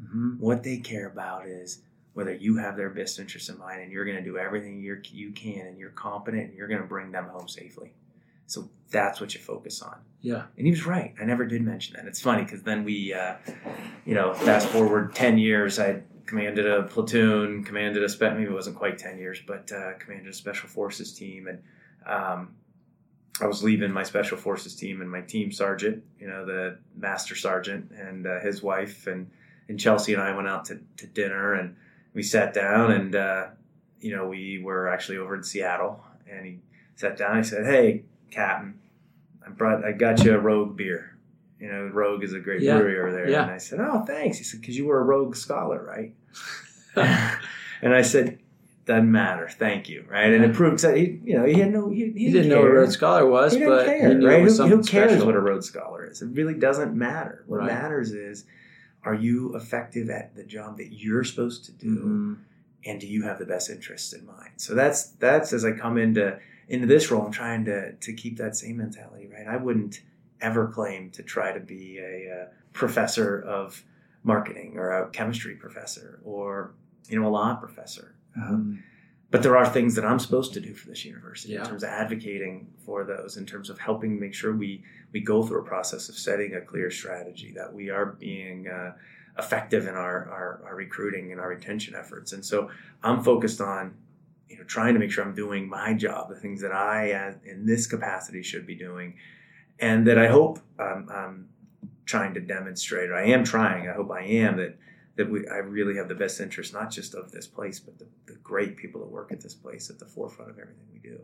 hmm 0.00 0.34
What 0.38 0.62
they 0.62 0.78
care 0.78 1.06
about 1.08 1.46
is." 1.46 1.82
Whether 2.14 2.34
you 2.34 2.56
have 2.56 2.76
their 2.76 2.90
best 2.90 3.18
interest 3.18 3.48
in 3.48 3.58
mind 3.58 3.82
and 3.82 3.92
you're 3.92 4.04
going 4.04 4.16
to 4.16 4.22
do 4.22 4.38
everything 4.38 4.80
you're, 4.80 5.02
you 5.12 5.32
can 5.32 5.66
and 5.66 5.78
you're 5.78 5.90
competent 5.90 6.44
and 6.44 6.54
you're 6.54 6.68
going 6.68 6.80
to 6.80 6.86
bring 6.86 7.10
them 7.12 7.26
home 7.26 7.48
safely. 7.48 7.92
So 8.46 8.68
that's 8.90 9.20
what 9.20 9.34
you 9.34 9.40
focus 9.40 9.82
on. 9.82 9.96
yeah, 10.20 10.44
And 10.56 10.66
he 10.66 10.70
was 10.70 10.86
right. 10.86 11.14
I 11.20 11.24
never 11.24 11.44
did 11.44 11.62
mention 11.62 11.96
that. 11.96 12.06
It's 12.06 12.20
funny 12.20 12.44
because 12.44 12.62
then 12.62 12.84
we, 12.84 13.12
uh, 13.12 13.34
you 14.04 14.14
know, 14.14 14.32
fast 14.34 14.68
forward 14.68 15.14
10 15.14 15.38
years, 15.38 15.78
I 15.78 16.02
commanded 16.26 16.66
a 16.66 16.84
platoon, 16.84 17.64
commanded 17.64 18.02
a, 18.04 18.08
spe- 18.08 18.22
maybe 18.22 18.44
it 18.44 18.52
wasn't 18.52 18.76
quite 18.76 18.98
10 18.98 19.18
years, 19.18 19.40
but 19.46 19.72
uh, 19.72 19.94
commanded 19.98 20.28
a 20.28 20.34
special 20.34 20.68
forces 20.68 21.12
team. 21.14 21.48
And 21.48 21.62
um, 22.06 22.54
I 23.40 23.46
was 23.46 23.64
leaving 23.64 23.90
my 23.90 24.02
special 24.04 24.36
forces 24.36 24.76
team 24.76 25.00
and 25.00 25.10
my 25.10 25.22
team 25.22 25.50
sergeant, 25.50 26.04
you 26.20 26.28
know, 26.28 26.44
the 26.46 26.78
master 26.96 27.34
sergeant 27.34 27.90
and 27.90 28.26
uh, 28.26 28.40
his 28.40 28.62
wife 28.62 29.06
and, 29.06 29.30
and 29.68 29.80
Chelsea 29.80 30.12
and 30.12 30.22
I 30.22 30.34
went 30.36 30.48
out 30.48 30.66
to, 30.66 30.80
to 30.98 31.06
dinner 31.06 31.54
and 31.54 31.76
we 32.14 32.22
sat 32.22 32.54
down 32.54 32.92
and, 32.92 33.14
uh, 33.14 33.46
you 34.00 34.14
know, 34.16 34.26
we 34.28 34.60
were 34.62 34.88
actually 34.88 35.18
over 35.18 35.34
in 35.34 35.42
Seattle 35.42 36.02
and 36.30 36.46
he 36.46 36.58
sat 36.96 37.16
down. 37.16 37.36
and 37.36 37.44
He 37.44 37.50
said, 37.50 37.66
Hey, 37.66 38.04
Captain, 38.30 38.78
I 39.46 39.50
brought 39.50 39.84
I 39.84 39.92
got 39.92 40.24
you 40.24 40.34
a 40.34 40.38
Rogue 40.38 40.76
beer. 40.76 41.16
You 41.60 41.70
know, 41.70 41.86
Rogue 41.92 42.22
is 42.24 42.32
a 42.34 42.40
great 42.40 42.60
Yeah. 42.62 42.78
brewery 42.78 42.98
over 43.00 43.12
there. 43.12 43.28
Yeah. 43.30 43.42
And 43.44 43.50
I 43.52 43.58
said, 43.58 43.80
oh, 43.80 44.04
thanks. 44.06 44.38
He 44.38 44.44
said, 44.44 44.60
because 44.60 44.76
you 44.76 44.86
were 44.86 45.00
a 45.00 45.04
Rogue 45.04 45.34
scholar, 45.36 45.82
right? 45.82 46.14
and 47.82 47.94
I 47.94 48.02
said, 48.02 48.38
doesn't 48.86 49.10
matter. 49.10 49.48
Thank 49.48 49.88
you. 49.88 50.04
Right. 50.10 50.30
And 50.32 50.44
it 50.44 50.52
proved 50.54 50.80
that 50.82 50.96
he, 50.96 51.18
you 51.24 51.38
know, 51.38 51.44
he 51.46 51.54
had 51.54 51.72
no, 51.72 51.88
he, 51.88 52.12
he 52.12 52.26
He 52.26 52.30
didn't 52.32 52.50
know 52.50 52.60
what 52.60 52.70
a. 52.70 52.74
Rhodes 52.74 52.92
Scholar 52.94 53.26
was, 53.26 53.54
he 53.54 53.60
didn't 53.60 53.74
but 53.76 53.86
care, 53.86 54.08
right? 54.20 54.40
it 54.40 54.42
was 54.42 54.58
Who, 54.58 54.66
who 54.66 54.82
cares 54.82 55.12
special. 55.12 55.26
what 55.26 55.34
a 55.36 55.40
Rhodes 55.40 55.66
Scholar 55.68 56.04
is? 56.06 56.20
It 56.20 56.26
really 56.34 56.52
doesn't 56.54 56.94
matter. 56.94 57.44
What 57.46 57.60
Right. 57.60 57.68
matters 57.68 58.12
is, 58.12 58.44
are 59.04 59.14
you 59.14 59.54
effective 59.56 60.08
at 60.10 60.34
the 60.34 60.44
job 60.44 60.76
that 60.78 60.92
you're 60.92 61.24
supposed 61.24 61.64
to 61.66 61.72
do, 61.72 61.96
Mhm. 61.96 62.38
and 62.86 63.00
do 63.00 63.06
you 63.06 63.22
have 63.22 63.38
the 63.38 63.46
best 63.46 63.68
interests 63.70 64.12
in 64.12 64.24
mind? 64.26 64.52
So 64.56 64.74
that's 64.74 65.10
that's 65.12 65.52
as 65.52 65.64
I 65.64 65.72
come 65.72 65.98
into 65.98 66.38
into 66.68 66.86
this 66.86 67.10
role, 67.10 67.26
I'm 67.26 67.32
trying 67.32 67.64
to 67.66 67.92
to 67.92 68.12
keep 68.12 68.38
that 68.38 68.56
same 68.56 68.78
mentality. 68.78 69.28
Right? 69.28 69.46
I 69.46 69.56
wouldn't 69.56 70.02
ever 70.40 70.68
claim 70.68 71.10
to 71.10 71.22
try 71.22 71.52
to 71.52 71.60
be 71.60 71.98
a, 71.98 72.30
uh 72.32 72.46
professor 72.72 73.40
of 73.40 73.84
marketing 74.24 74.76
or 74.76 74.90
a 74.90 75.08
chemistry 75.10 75.54
professor 75.54 76.20
or 76.24 76.72
you 77.08 77.20
know 77.20 77.28
a 77.28 77.30
law 77.30 77.54
professor. 77.54 78.14
Um. 78.36 78.82
But 79.34 79.42
there 79.42 79.56
are 79.56 79.68
things 79.68 79.96
that 79.96 80.04
I'm 80.04 80.20
supposed 80.20 80.52
to 80.54 80.60
do 80.60 80.74
for 80.74 80.86
this 80.86 81.04
university 81.04 81.54
Yeah. 81.54 81.62
in 81.62 81.66
terms 81.66 81.82
of 81.82 81.88
advocating 81.88 82.68
for 82.86 83.02
those, 83.02 83.36
in 83.36 83.44
terms 83.44 83.68
of 83.68 83.80
helping 83.80 84.20
make 84.20 84.32
sure 84.32 84.54
we 84.54 84.84
we 85.10 85.18
go 85.18 85.42
through 85.42 85.62
a 85.62 85.64
process 85.64 86.08
of 86.08 86.14
setting 86.16 86.54
a 86.54 86.60
clear 86.60 86.88
strategy, 86.88 87.52
that 87.56 87.74
we 87.74 87.90
are 87.90 88.06
being 88.06 88.68
uh, 88.68 88.92
effective 89.36 89.88
in 89.88 89.96
our, 89.96 90.30
our 90.30 90.62
our 90.66 90.76
recruiting 90.76 91.32
and 91.32 91.40
our 91.40 91.48
retention 91.48 91.96
efforts. 91.96 92.32
And 92.32 92.44
so 92.44 92.70
I'm 93.02 93.24
focused 93.24 93.60
on 93.60 93.94
you 94.48 94.58
know 94.58 94.64
trying 94.76 94.94
to 94.94 95.00
make 95.00 95.10
sure 95.10 95.24
I'm 95.24 95.34
doing 95.34 95.68
my 95.68 95.94
job, 95.94 96.28
the 96.28 96.36
things 96.36 96.60
that 96.60 96.70
I 96.70 97.10
as 97.10 97.34
in 97.44 97.66
this 97.66 97.88
capacity 97.88 98.40
should 98.44 98.68
be 98.68 98.76
doing, 98.76 99.16
and 99.80 100.06
that 100.06 100.16
I 100.16 100.28
hope 100.28 100.60
um, 100.78 101.08
I'm 101.12 101.48
trying 102.06 102.34
to 102.34 102.40
demonstrate, 102.40 103.10
or 103.10 103.16
I 103.16 103.26
am 103.30 103.42
trying. 103.42 103.88
I 103.88 103.94
hope 103.94 104.12
I 104.12 104.22
am 104.22 104.58
that 104.58 104.78
that 105.16 105.30
we 105.30 105.46
I 105.48 105.58
really 105.58 105.96
have 105.96 106.08
the 106.08 106.14
best 106.14 106.40
interest 106.40 106.72
not 106.72 106.90
just 106.90 107.14
of 107.14 107.30
this 107.32 107.46
place, 107.46 107.80
but 107.80 107.98
the, 107.98 108.06
the 108.26 108.38
great 108.42 108.76
people 108.76 109.00
that 109.00 109.10
work 109.10 109.32
at 109.32 109.40
this 109.40 109.54
place 109.54 109.90
at 109.90 109.98
the 109.98 110.06
forefront 110.06 110.50
of 110.50 110.58
everything 110.58 110.86
we 110.92 110.98
do. 110.98 111.20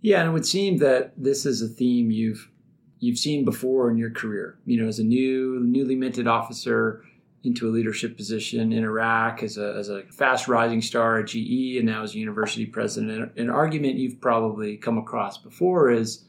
Yeah, 0.00 0.20
and 0.20 0.30
it 0.30 0.32
would 0.32 0.46
seem 0.46 0.78
that 0.78 1.12
this 1.16 1.46
is 1.46 1.62
a 1.62 1.68
theme 1.68 2.10
you've 2.10 2.50
you've 2.98 3.18
seen 3.18 3.44
before 3.44 3.90
in 3.90 3.98
your 3.98 4.10
career. 4.10 4.58
You 4.64 4.82
know, 4.82 4.88
as 4.88 4.98
a 4.98 5.04
new 5.04 5.60
newly 5.60 5.96
minted 5.96 6.26
officer 6.26 7.04
into 7.44 7.68
a 7.68 7.70
leadership 7.70 8.16
position 8.16 8.72
in 8.72 8.82
Iraq, 8.82 9.42
as 9.42 9.58
a 9.58 9.74
as 9.74 9.88
a 9.88 10.02
fast 10.04 10.48
rising 10.48 10.80
star 10.82 11.18
at 11.18 11.28
GE, 11.28 11.76
and 11.76 11.86
now 11.86 12.02
as 12.02 12.14
a 12.14 12.18
university 12.18 12.66
president. 12.66 13.36
An 13.36 13.50
argument 13.50 13.96
you've 13.96 14.20
probably 14.20 14.76
come 14.76 14.98
across 14.98 15.38
before 15.38 15.90
is, 15.90 16.24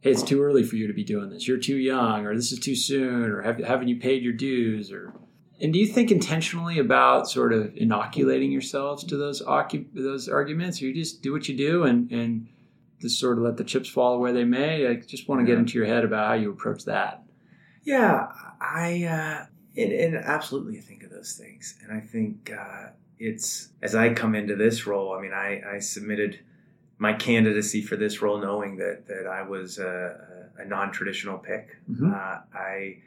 "Hey, 0.00 0.10
it's 0.10 0.22
too 0.22 0.42
early 0.42 0.62
for 0.62 0.76
you 0.76 0.86
to 0.86 0.92
be 0.92 1.04
doing 1.04 1.30
this. 1.30 1.48
You're 1.48 1.58
too 1.58 1.76
young, 1.76 2.26
or 2.26 2.34
this 2.34 2.52
is 2.52 2.60
too 2.60 2.76
soon, 2.76 3.30
or 3.30 3.42
have, 3.42 3.58
haven't 3.58 3.88
you 3.88 3.96
paid 3.96 4.22
your 4.22 4.34
dues?" 4.34 4.92
Or 4.92 5.12
and 5.60 5.72
do 5.72 5.78
you 5.78 5.86
think 5.86 6.10
intentionally 6.10 6.78
about 6.78 7.28
sort 7.28 7.52
of 7.52 7.76
inoculating 7.76 8.50
yourselves 8.50 9.04
to 9.04 9.16
those 9.16 9.42
occup- 9.42 9.94
those 9.94 10.28
arguments, 10.28 10.80
or 10.82 10.86
you 10.86 10.94
just 10.94 11.22
do 11.22 11.32
what 11.32 11.48
you 11.48 11.56
do 11.56 11.84
and 11.84 12.10
and 12.10 12.48
just 13.00 13.18
sort 13.20 13.38
of 13.38 13.44
let 13.44 13.56
the 13.56 13.64
chips 13.64 13.88
fall 13.88 14.18
where 14.20 14.32
they 14.32 14.44
may? 14.44 14.86
I 14.86 14.96
just 14.96 15.28
want 15.28 15.40
to 15.40 15.46
get 15.46 15.58
into 15.58 15.78
your 15.78 15.86
head 15.86 16.04
about 16.04 16.28
how 16.28 16.34
you 16.34 16.50
approach 16.50 16.84
that. 16.84 17.22
Yeah, 17.82 18.28
I 18.60 19.04
uh, 19.04 19.46
and, 19.76 19.92
and 19.92 20.16
absolutely 20.16 20.80
think 20.80 21.02
of 21.02 21.10
those 21.10 21.32
things, 21.34 21.78
and 21.82 21.92
I 21.92 22.00
think 22.00 22.52
uh, 22.52 22.88
it's 23.18 23.68
as 23.82 23.94
I 23.94 24.12
come 24.14 24.34
into 24.34 24.56
this 24.56 24.86
role. 24.86 25.14
I 25.14 25.20
mean, 25.20 25.32
I, 25.32 25.62
I 25.76 25.78
submitted 25.78 26.40
my 26.98 27.12
candidacy 27.12 27.82
for 27.82 27.96
this 27.96 28.22
role 28.22 28.38
knowing 28.38 28.76
that 28.76 29.06
that 29.08 29.26
I 29.26 29.42
was 29.42 29.78
a, 29.78 30.50
a 30.58 30.64
non-traditional 30.64 31.38
pick. 31.38 31.76
Mhm. 31.90 32.12
Uh, 32.12 32.40
I 32.56 32.98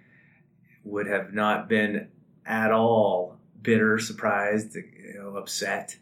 would 0.83 1.07
have 1.07 1.33
not 1.33 1.67
been 1.67 2.07
at 2.47 2.71
all 2.71 3.37
bitter, 3.61 3.99
surprised, 3.99 4.75
you 4.75 5.13
know, 5.17 5.35
upset 5.35 5.97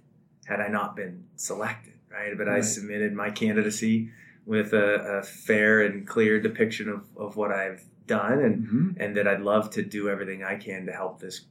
had 0.46 0.60
I 0.60 0.68
not 0.68 0.96
been 0.96 1.25
selected. 1.36 1.94
Right, 2.12 2.38
but 2.38 2.48
I 2.48 2.62
submitted 2.62 3.12
my 3.14 3.30
candidacy 3.30 4.10
with 4.46 4.72
a, 4.74 5.18
a 5.20 5.24
fair 5.24 5.82
and 5.82 6.08
clear 6.08 6.40
depiction 6.40 6.88
of, 6.88 7.04
of 7.18 7.36
what 7.36 7.52
I've 7.52 7.84
done 8.08 8.40
and 8.40 8.68
Mm-hmm. 8.68 8.90
and 9.02 9.18
that 9.18 9.28
I'd 9.28 9.42
love 9.42 9.72
to 9.72 9.82
do 9.84 10.08
everything 10.10 10.44
I 10.44 10.56
can 10.56 10.86
to 10.86 10.94
help 10.94 11.20
this 11.20 11.42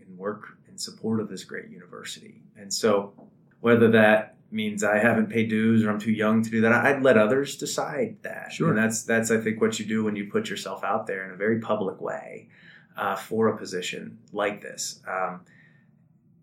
and 0.00 0.16
work 0.16 0.56
in 0.66 0.78
support 0.78 1.20
of 1.20 1.28
this 1.28 1.44
great 1.44 1.68
university. 1.68 2.40
And 2.56 2.72
so, 2.72 3.12
whether 3.60 3.90
that 3.90 4.36
means 4.50 4.82
I 4.84 4.98
haven't 4.98 5.28
paid 5.28 5.50
dues 5.50 5.84
or 5.84 5.90
I'm 5.90 5.98
too 5.98 6.12
young 6.12 6.42
to 6.42 6.50
do 6.50 6.60
that, 6.62 6.72
I'd 6.72 7.02
let 7.02 7.18
others 7.18 7.56
decide 7.56 8.16
that. 8.22 8.52
Sure. 8.52 8.70
And 8.70 8.78
that's 8.78 9.02
that's 9.02 9.30
I 9.30 9.38
think 9.38 9.60
what 9.60 9.78
you 9.78 9.84
do 9.84 10.04
when 10.04 10.16
you 10.16 10.30
put 10.30 10.48
yourself 10.48 10.84
out 10.84 11.06
there 11.06 11.24
in 11.26 11.32
a 11.32 11.36
very 11.36 11.58
public 11.60 12.00
way 12.00 12.48
uh, 12.96 13.16
for 13.16 13.48
a 13.48 13.56
position 13.56 14.18
like 14.32 14.60
this. 14.62 15.00
Um, 15.08 15.40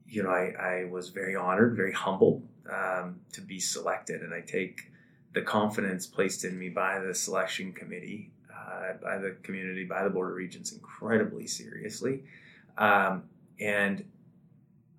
you 0.08 0.24
know, 0.24 0.30
I, 0.30 0.54
I 0.60 0.84
was 0.86 1.10
very 1.10 1.36
honored, 1.36 1.76
very 1.76 1.94
humbled 1.94 2.44
um, 2.72 3.20
to 3.34 3.42
be 3.42 3.60
selected, 3.60 4.22
and 4.22 4.34
I 4.34 4.42
take 4.42 4.92
the 5.34 5.42
confidence 5.42 6.06
placed 6.06 6.44
in 6.44 6.60
me 6.60 6.68
by 6.70 7.00
the 7.00 7.14
selection 7.16 7.72
committee, 7.72 8.32
uh, 8.54 8.94
by 9.02 9.18
the 9.18 9.32
community, 9.44 9.86
by 9.86 10.04
the 10.04 10.10
Board 10.10 10.32
of 10.32 10.36
Regents 10.36 10.74
incredibly 10.74 11.48
seriously. 11.48 12.24
Um, 12.78 13.24
and 13.60 14.04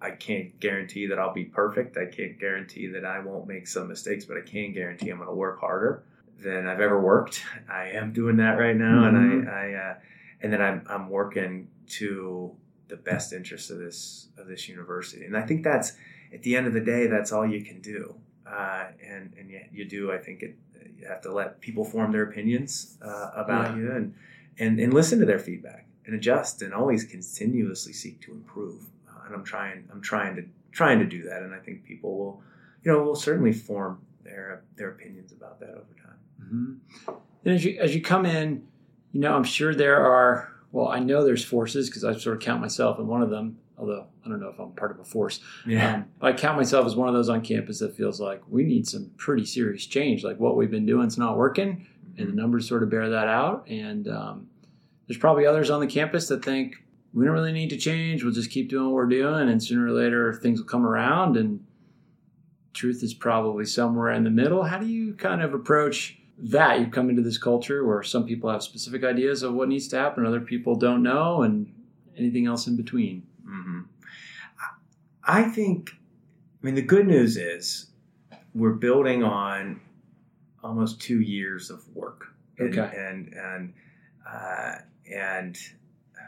I 0.00 0.12
can't 0.12 0.58
guarantee 0.58 1.06
that 1.08 1.18
I'll 1.18 1.34
be 1.34 1.44
perfect. 1.44 1.96
I 1.98 2.06
can't 2.06 2.38
guarantee 2.40 2.86
that 2.88 3.04
I 3.04 3.18
won't 3.20 3.46
make 3.46 3.66
some 3.66 3.88
mistakes, 3.88 4.24
but 4.24 4.36
I 4.38 4.40
can 4.40 4.72
guarantee 4.72 5.10
I'm 5.10 5.18
going 5.18 5.28
to 5.28 5.34
work 5.34 5.60
harder 5.60 6.02
than 6.42 6.66
I've 6.66 6.80
ever 6.80 6.98
worked. 7.00 7.42
I 7.70 7.90
am 7.90 8.12
doing 8.14 8.38
that 8.38 8.58
right 8.58 8.76
now, 8.76 9.02
Mhm. 9.02 9.08
and 9.08 9.48
I, 9.48 9.52
I 9.52 9.74
uh, 9.90 9.94
and 10.42 10.52
then 10.52 10.60
I'm, 10.60 10.84
I'm 10.88 11.08
working 11.08 11.68
to 11.90 12.54
the 12.88 12.96
best 12.96 13.32
interests 13.32 13.70
of 13.70 13.78
this 13.78 14.28
of 14.36 14.46
this 14.46 14.68
university. 14.68 15.24
And 15.24 15.36
I 15.36 15.42
think 15.42 15.64
that's 15.64 15.94
at 16.34 16.42
the 16.42 16.56
end 16.56 16.66
of 16.66 16.72
the 16.72 16.80
day, 16.80 17.06
that's 17.06 17.32
all 17.32 17.46
you 17.46 17.64
can 17.64 17.80
do. 17.80 18.16
Uh, 18.46 18.86
and 19.06 19.32
and 19.38 19.50
yet 19.50 19.68
you 19.72 19.84
do. 19.86 20.12
I 20.12 20.18
think 20.18 20.42
it 20.42 20.56
you 20.98 21.06
have 21.08 21.22
to 21.22 21.32
let 21.32 21.60
people 21.60 21.84
form 21.84 22.12
their 22.12 22.24
opinions 22.24 22.98
uh, 23.02 23.30
about 23.34 23.70
Yeah. 23.70 23.76
you 23.76 23.92
and, 23.92 24.14
and 24.58 24.78
and 24.80 24.92
listen 24.92 25.18
to 25.20 25.26
their 25.26 25.38
feedback 25.38 25.86
and 26.06 26.14
adjust 26.14 26.62
and 26.62 26.74
always 26.74 27.04
continuously 27.04 27.92
seek 27.92 28.20
to 28.22 28.32
improve. 28.32 28.84
Uh, 29.08 29.26
and 29.26 29.34
I'm 29.34 29.44
trying 29.44 29.88
I'm 29.92 30.00
trying 30.02 30.36
to 30.36 30.44
trying 30.72 30.98
to 30.98 31.06
do 31.06 31.22
that. 31.24 31.42
And 31.42 31.54
I 31.54 31.58
think 31.58 31.84
people 31.84 32.18
will 32.18 32.42
you 32.82 32.92
know 32.92 33.02
will 33.02 33.16
certainly 33.16 33.52
form 33.52 34.00
their 34.22 34.64
their 34.76 34.90
opinions 34.90 35.32
about 35.32 35.60
that 35.60 35.70
over 35.70 35.94
time. 36.02 36.18
Mm-hmm. 36.42 37.12
And 37.44 37.54
as 37.54 37.64
you 37.64 37.78
as 37.80 37.94
you 37.94 38.02
come 38.02 38.26
in, 38.26 38.66
you 39.12 39.20
know, 39.20 39.34
I'm 39.34 39.44
sure 39.44 39.74
there 39.74 40.04
are. 40.04 40.48
Well, 40.72 40.88
I 40.88 41.00
know 41.00 41.22
there's 41.22 41.44
forces 41.44 41.90
because 41.90 42.02
I 42.02 42.16
sort 42.16 42.36
of 42.36 42.42
count 42.42 42.62
myself 42.62 42.98
in 42.98 43.06
one 43.06 43.22
of 43.22 43.30
them. 43.30 43.58
Although 43.78 44.06
I 44.24 44.28
don't 44.28 44.40
know 44.40 44.48
if 44.48 44.58
I'm 44.60 44.72
part 44.72 44.92
of 44.92 45.00
a 45.00 45.04
force. 45.04 45.40
Yeah. 45.66 45.96
Um, 45.96 46.04
I 46.20 46.32
count 46.32 46.56
myself 46.56 46.86
as 46.86 46.94
one 46.94 47.08
of 47.08 47.14
those 47.14 47.28
on 47.28 47.42
campus 47.42 47.80
that 47.80 47.96
feels 47.96 48.20
like 48.20 48.42
we 48.48 48.64
need 48.64 48.86
some 48.86 49.10
pretty 49.16 49.44
serious 49.44 49.86
change. 49.86 50.22
Like 50.22 50.38
what 50.38 50.56
we've 50.56 50.70
been 50.70 50.86
doing 50.86 51.08
is 51.08 51.18
not 51.18 51.36
working, 51.36 51.86
and 52.16 52.28
the 52.28 52.32
numbers 52.32 52.68
sort 52.68 52.82
of 52.82 52.90
bear 52.90 53.10
that 53.10 53.28
out. 53.28 53.66
And 53.68 54.08
um, 54.08 54.46
there's 55.06 55.18
probably 55.18 55.46
others 55.46 55.68
on 55.68 55.80
the 55.80 55.86
campus 55.86 56.28
that 56.28 56.44
think 56.44 56.76
we 57.12 57.24
don't 57.24 57.34
really 57.34 57.52
need 57.52 57.70
to 57.70 57.76
change. 57.76 58.22
We'll 58.22 58.32
just 58.32 58.50
keep 58.50 58.70
doing 58.70 58.84
what 58.86 58.94
we're 58.94 59.06
doing, 59.06 59.48
and 59.48 59.62
sooner 59.62 59.86
or 59.86 59.92
later 59.92 60.32
things 60.34 60.60
will 60.60 60.68
come 60.68 60.86
around. 60.86 61.36
And 61.36 61.64
truth 62.72 63.02
is 63.02 63.14
probably 63.14 63.66
somewhere 63.66 64.10
in 64.12 64.24
the 64.24 64.30
middle. 64.30 64.62
How 64.62 64.78
do 64.78 64.86
you 64.86 65.14
kind 65.14 65.42
of 65.42 65.54
approach 65.54 66.18
that? 66.38 66.80
You 66.80 66.86
come 66.86 67.10
into 67.10 67.22
this 67.22 67.38
culture 67.38 67.84
where 67.84 68.02
some 68.02 68.26
people 68.26 68.50
have 68.50 68.62
specific 68.62 69.04
ideas 69.04 69.42
of 69.42 69.54
what 69.54 69.68
needs 69.68 69.88
to 69.88 69.96
happen, 69.98 70.26
other 70.26 70.40
people 70.40 70.76
don't 70.76 71.02
know, 71.02 71.42
and 71.42 71.72
anything 72.16 72.46
else 72.46 72.66
in 72.66 72.76
between. 72.76 73.26
hmm 73.46 73.80
I 75.24 75.44
think, 75.44 75.90
I 76.62 76.66
mean, 76.66 76.74
the 76.74 76.82
good 76.82 77.06
news 77.06 77.36
is 77.36 77.86
we're 78.54 78.72
building 78.72 79.22
on 79.22 79.80
almost 80.64 81.00
two 81.00 81.20
years 81.20 81.70
of 81.70 81.86
work. 81.94 82.26
And, 82.58 82.76
Okay. 82.76 82.96
And, 82.96 83.32
and, 83.32 83.74
uh, 84.28 84.74
and 85.12 85.56
uh, 86.16 86.24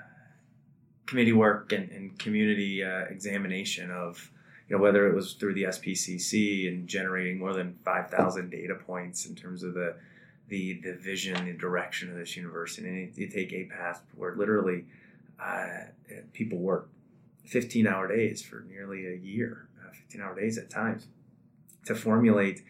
committee 1.07 1.33
work 1.33 1.73
and, 1.73 1.91
and 1.91 2.17
community 2.19 2.85
uh, 2.85 3.05
examination 3.11 3.91
of, 3.91 4.31
you 4.69 4.77
know, 4.77 4.83
whether 4.83 5.07
it 5.09 5.15
was 5.15 5.35
through 5.35 5.55
the 5.55 5.65
SPCC 5.65 6.69
and 6.69 6.89
generating 6.89 7.39
more 7.39 7.53
than 7.53 7.79
5,000 7.85 8.51
data 8.51 8.75
points 8.75 9.27
in 9.27 9.35
terms 9.35 9.63
of 9.63 9.75
the, 9.75 9.95
the, 10.49 10.81
the 10.83 10.95
vision, 10.95 11.45
the 11.45 11.53
direction 11.53 12.11
of 12.11 12.17
this 12.17 12.37
university. 12.37 12.89
And 12.89 12.97
you, 12.99 13.11
you 13.15 13.29
take 13.29 13.51
APAS 13.53 13.99
where 14.15 14.35
literally 14.35 14.85
uh, 15.39 15.85
people 16.33 16.59
work 16.59 16.89
15 17.45 17.87
hour 17.87 18.09
days 18.09 18.43
for 18.43 18.65
nearly 18.69 19.07
a 19.07 19.17
year, 19.17 19.69
uh, 19.85 19.93
15 19.93 20.21
hour 20.23 20.35
days 20.35 20.57
at 20.57 20.71
times, 20.71 21.07
to 21.85 21.95
formulate 21.95 22.63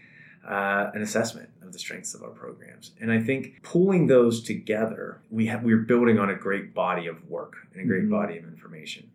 uh, 0.46 0.90
an 0.94 1.02
assessment 1.02 1.48
of 1.62 1.72
the 1.72 1.78
strengths 1.78 2.14
of 2.14 2.22
our 2.22 2.30
programs. 2.30 2.90
And 3.00 3.10
I 3.10 3.20
think 3.20 3.62
pulling 3.62 4.08
those 4.08 4.42
together, 4.42 5.20
we 5.30 5.46
have 5.46 5.62
we're 5.62 5.78
building 5.78 6.18
on 6.18 6.28
a 6.28 6.34
great 6.34 6.74
body 6.74 7.06
of 7.06 7.28
work 7.30 7.54
and 7.72 7.82
a 7.82 7.86
great 7.86 8.04
Mhm. 8.04 8.10
body 8.10 8.36
of 8.38 8.44
information. 8.44 9.10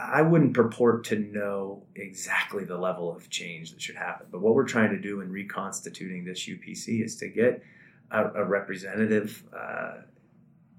I 0.00 0.22
wouldn't 0.22 0.54
purport 0.54 1.04
to 1.04 1.18
know 1.18 1.82
exactly 1.94 2.64
the 2.64 2.78
level 2.78 3.14
of 3.14 3.28
change 3.28 3.72
that 3.72 3.82
should 3.82 3.96
happen, 3.96 4.26
but 4.30 4.40
what 4.40 4.54
we're 4.54 4.64
trying 4.64 4.90
to 4.90 4.98
do 4.98 5.20
in 5.20 5.30
reconstituting 5.30 6.24
this 6.24 6.48
UPC 6.48 7.04
is 7.04 7.16
to 7.16 7.28
get 7.28 7.62
a, 8.10 8.24
a 8.30 8.44
representative 8.44 9.44
uh, 9.56 9.98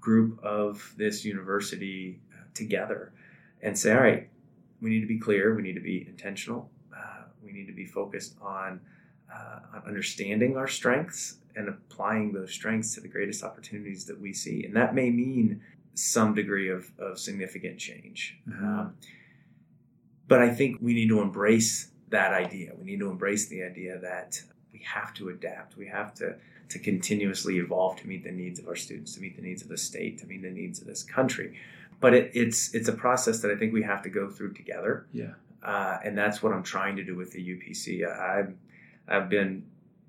group 0.00 0.42
of 0.42 0.92
this 0.96 1.24
university 1.24 2.20
uh, 2.34 2.44
together 2.54 3.12
and 3.62 3.78
say, 3.78 3.92
all 3.92 4.00
right, 4.00 4.28
we 4.80 4.90
need 4.90 5.00
to 5.00 5.06
be 5.06 5.18
clear, 5.18 5.54
we 5.54 5.62
need 5.62 5.74
to 5.74 5.80
be 5.80 6.04
intentional, 6.08 6.68
uh, 6.94 7.22
we 7.42 7.52
need 7.52 7.66
to 7.66 7.72
be 7.72 7.86
focused 7.86 8.34
on, 8.42 8.80
uh, 9.32 9.60
on 9.74 9.82
understanding 9.86 10.56
our 10.56 10.68
strengths 10.68 11.36
and 11.54 11.68
applying 11.68 12.32
those 12.32 12.50
strengths 12.50 12.94
to 12.94 13.00
the 13.00 13.08
greatest 13.08 13.44
opportunities 13.44 14.04
that 14.06 14.20
we 14.20 14.32
see. 14.32 14.64
And 14.64 14.74
that 14.74 14.94
may 14.94 15.10
mean 15.10 15.60
some 15.94 16.34
degree 16.34 16.70
of, 16.70 16.90
of 16.98 17.18
significant 17.18 17.78
change. 17.78 18.38
Mhm. 18.48 18.62
Um, 18.62 18.96
but 20.28 20.40
I 20.40 20.50
think 20.50 20.78
we 20.80 20.94
need 20.94 21.08
to 21.08 21.20
embrace 21.20 21.90
that 22.10 22.32
idea. 22.32 22.72
We 22.78 22.84
need 22.84 23.00
to 23.00 23.10
embrace 23.10 23.48
the 23.48 23.62
idea 23.62 23.98
that 23.98 24.42
we 24.72 24.80
have 24.80 25.12
to 25.14 25.28
adapt. 25.28 25.76
We 25.76 25.86
have 25.88 26.14
to 26.14 26.36
to 26.68 26.78
continuously 26.78 27.58
evolve 27.58 27.96
to 28.00 28.06
meet 28.08 28.24
the 28.24 28.32
needs 28.32 28.58
of 28.58 28.66
our 28.66 28.76
students, 28.76 29.14
to 29.14 29.20
meet 29.20 29.36
the 29.36 29.42
needs 29.42 29.60
of 29.60 29.68
the 29.68 29.76
state, 29.76 30.16
to 30.18 30.26
meet 30.26 30.40
the 30.40 30.50
needs 30.50 30.80
of 30.80 30.86
this 30.86 31.02
country. 31.02 31.58
But 32.00 32.14
it, 32.14 32.30
it's 32.34 32.74
it's 32.74 32.88
a 32.88 32.92
process 32.94 33.40
that 33.40 33.50
I 33.50 33.56
think 33.56 33.74
we 33.74 33.82
have 33.82 34.00
to 34.02 34.08
go 34.08 34.30
through 34.30 34.54
together, 34.54 35.06
Yeah. 35.12 35.34
uh, 35.62 35.98
and 36.02 36.16
that's 36.16 36.42
what 36.42 36.52
I'm 36.54 36.62
trying 36.62 36.96
to 36.96 37.04
do 37.04 37.14
with 37.14 37.32
the 37.32 37.40
UPC. 37.46 38.06
I've 38.08 38.54
I've 39.06 39.28
been 39.28 39.64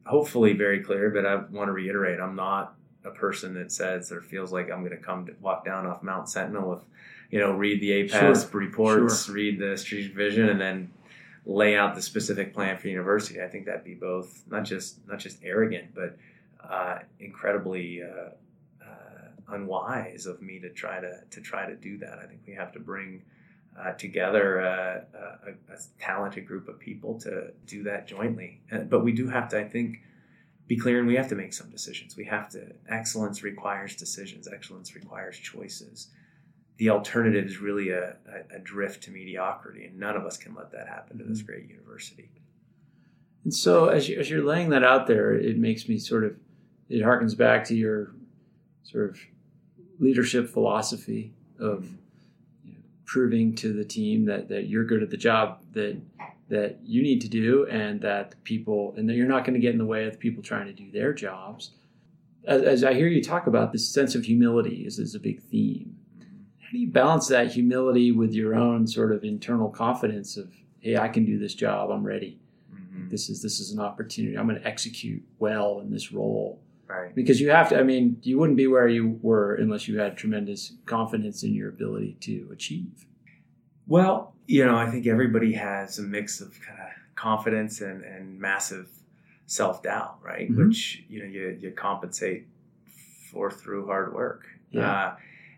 hopefully 0.06 0.54
very 0.54 0.80
clear, 0.82 1.10
but 1.10 1.26
I 1.26 1.36
want 1.36 1.67
to 1.67 1.74
reiterate: 1.74 2.19
I'm 2.22 2.36
not 2.36 2.76
a 3.05 3.11
person 3.11 3.53
that 3.55 3.71
says 3.71 4.11
or 4.11 4.21
feels 4.21 4.51
like 4.51 4.71
I'm 4.71 4.79
going 4.79 4.91
to 4.91 4.97
come 4.97 5.25
to 5.25 5.33
walk 5.41 5.65
down 5.65 5.85
off 5.85 6.03
Mount 6.03 6.29
Sentinel 6.29 6.69
with, 6.69 6.83
you 7.29 7.39
know, 7.39 7.51
read 7.51 7.81
the 7.81 7.91
APAS 7.91 8.53
reports, 8.53 9.29
read 9.29 9.59
the 9.59 9.77
strategic 9.77 10.15
vision, 10.15 10.49
and 10.49 10.61
then 10.61 10.91
lay 11.45 11.75
out 11.75 11.95
the 11.95 12.01
specific 12.01 12.53
plan 12.53 12.77
for 12.77 12.87
university. 12.87 13.41
I 13.41 13.47
think 13.47 13.65
that'd 13.65 13.83
be 13.83 13.95
both 13.95 14.43
not 14.49 14.63
just 14.63 15.05
not 15.07 15.19
just 15.19 15.37
arrogant, 15.43 15.93
but 15.93 16.17
uh, 16.63 16.99
incredibly 17.19 18.01
uh, 18.01 18.29
uh, 18.81 19.53
unwise 19.55 20.25
of 20.25 20.41
me 20.41 20.59
to 20.59 20.69
try 20.69 20.99
to 21.01 21.21
to 21.29 21.41
try 21.41 21.65
to 21.65 21.75
do 21.75 21.97
that. 21.97 22.19
I 22.19 22.25
think 22.25 22.41
we 22.47 22.53
have 22.53 22.71
to 22.73 22.79
bring 22.79 23.23
uh, 23.79 23.93
together 23.93 24.61
uh, 24.61 25.01
a, 25.47 25.73
a 25.73 25.77
talented 25.99 26.45
group 26.45 26.67
of 26.67 26.79
people 26.79 27.19
to 27.21 27.51
do 27.65 27.83
that 27.83 28.07
jointly. 28.07 28.61
Uh, 28.71 28.79
but 28.79 29.03
we 29.03 29.11
do 29.11 29.27
have 29.27 29.49
to, 29.49 29.59
I 29.59 29.67
think, 29.67 30.01
be 30.67 30.78
clear 30.78 30.99
and 30.99 31.08
we 31.08 31.15
have 31.15 31.28
to 31.30 31.36
make 31.36 31.54
some 31.54 31.69
decisions. 31.69 32.15
We 32.15 32.26
have 32.26 32.49
to. 32.49 32.73
Excellence 32.89 33.43
requires 33.43 33.95
decisions. 33.95 34.47
Excellence 34.47 34.95
requires 34.95 35.38
choices. 35.38 36.08
The 36.78 36.89
alternative 36.89 37.45
is 37.45 37.60
really 37.60 37.89
a, 37.89 38.15
a, 38.28 38.56
a 38.56 38.60
drift 38.60 39.04
to 39.04 39.12
mediocrity, 39.12 39.86
and 39.86 39.99
none 39.99 40.15
of 40.15 40.26
us 40.26 40.38
can 40.38 40.56
let 40.56 40.71
that 40.71 40.88
happen 40.88 41.17
to 41.19 41.23
this 41.23 41.39
mm-hmm. 41.39 41.47
great 41.47 41.69
university. 41.69 42.32
And 43.43 43.54
so, 43.54 43.89
as, 43.89 44.08
you, 44.08 44.19
as 44.19 44.30
you're 44.30 44.43
laying 44.43 44.69
that 44.69 44.84
out 44.84 45.06
there, 45.06 45.34
it 45.34 45.58
makes 45.58 45.88
me 45.88 45.99
sort 45.99 46.23
of, 46.23 46.36
it 46.89 47.04
harkens 47.04 47.38
back 47.38 47.65
to 47.65 47.76
your 47.76 48.15
sort 48.84 49.10
of 49.10 49.19
leadership 49.99 50.49
philosophy 50.49 51.34
of 51.60 51.88
proving 53.05 53.55
to 53.55 53.73
the 53.73 53.83
team 53.83 54.25
that, 54.25 54.47
that 54.49 54.67
you're 54.67 54.85
good 54.85 55.03
at 55.03 55.09
the 55.09 55.17
job 55.17 55.59
that 55.73 55.99
that 56.49 56.77
you 56.83 57.01
need 57.01 57.19
to 57.21 57.29
do, 57.29 57.65
and 57.67 58.01
that 58.01 58.31
the 58.31 58.37
people, 58.37 58.93
and 58.97 59.09
that 59.09 59.15
you're 59.15 59.27
not 59.27 59.43
going 59.45 59.53
to 59.55 59.59
get 59.59 59.71
in 59.71 59.77
the 59.79 59.85
way 59.85 60.05
of 60.05 60.11
the 60.11 60.17
people 60.19 60.43
trying 60.43 60.67
to 60.67 60.73
do 60.73 60.91
their 60.91 61.11
jobs. 61.13 61.71
As, 62.45 62.61
as 62.61 62.83
I 62.83 62.93
hear 62.93 63.07
you 63.07 63.23
talk 63.23 63.47
about, 63.47 63.71
this 63.71 63.87
sense 63.89 64.13
of 64.13 64.25
humility 64.25 64.85
is, 64.85 64.99
is 64.99 65.15
a 65.15 65.19
big 65.19 65.41
theme. 65.41 65.95
How 66.59 66.67
do 66.71 66.77
you 66.77 66.89
balance 66.89 67.27
that 67.29 67.51
humility 67.53 68.11
with 68.11 68.33
your 68.33 68.55
own 68.55 68.85
sort 68.87 69.13
of 69.13 69.23
internal 69.23 69.69
confidence 69.69 70.35
of, 70.37 70.51
hey, 70.81 70.97
I 70.97 71.07
can 71.07 71.25
do 71.25 71.39
this 71.39 71.55
job, 71.55 71.89
I'm 71.89 72.03
ready 72.05 72.39
Mhm. 72.73 73.09
this 73.09 73.29
is 73.29 73.41
this 73.41 73.59
is 73.59 73.71
an 73.71 73.79
opportunity 73.79 74.37
i'm 74.37 74.47
going 74.47 74.59
to 74.59 74.67
execute 74.67 75.23
well 75.39 75.79
in 75.79 75.89
this 75.91 76.11
role 76.11 76.59
Right. 76.88 77.15
because 77.15 77.39
you 77.41 77.50
have 77.50 77.69
to 77.69 77.80
i 77.80 77.84
mean 77.84 78.17
you 78.24 78.38
wouldn't 78.38 78.58
be 78.58 78.67
where 78.67 78.88
you 78.88 79.17
were 79.22 79.56
unless 79.56 79.88
you 79.88 80.00
had 80.00 80.17
tremendous 80.17 80.74
confidence 80.86 81.41
in 81.43 81.54
your 81.54 81.69
ability 81.69 82.17
to 82.22 82.50
achieve 82.52 83.06
Well, 83.88 84.34
you 84.48 84.65
know, 84.65 84.76
I 84.76 84.89
think 84.91 85.08
everybody 85.08 85.54
has 85.54 86.00
a 86.00 86.04
mix 86.04 86.39
of 86.41 86.50
kind 86.62 86.80
of 86.80 86.89
confidence 87.15 87.82
and, 87.82 88.04
and 88.04 88.39
massive 88.39 88.88
self 89.46 89.82
doubt, 89.84 90.19
right? 90.22 90.50
Mhm. 90.52 90.58
Which 90.67 91.04
you 91.10 91.19
know 91.19 91.26
you, 91.36 91.58
you 91.60 91.72
compensate 91.72 92.48
for 93.32 93.50
through 93.52 93.88
hard 93.88 94.13
work. 94.13 94.46
Yeah. 94.72 94.91
Uh, 94.91 95.15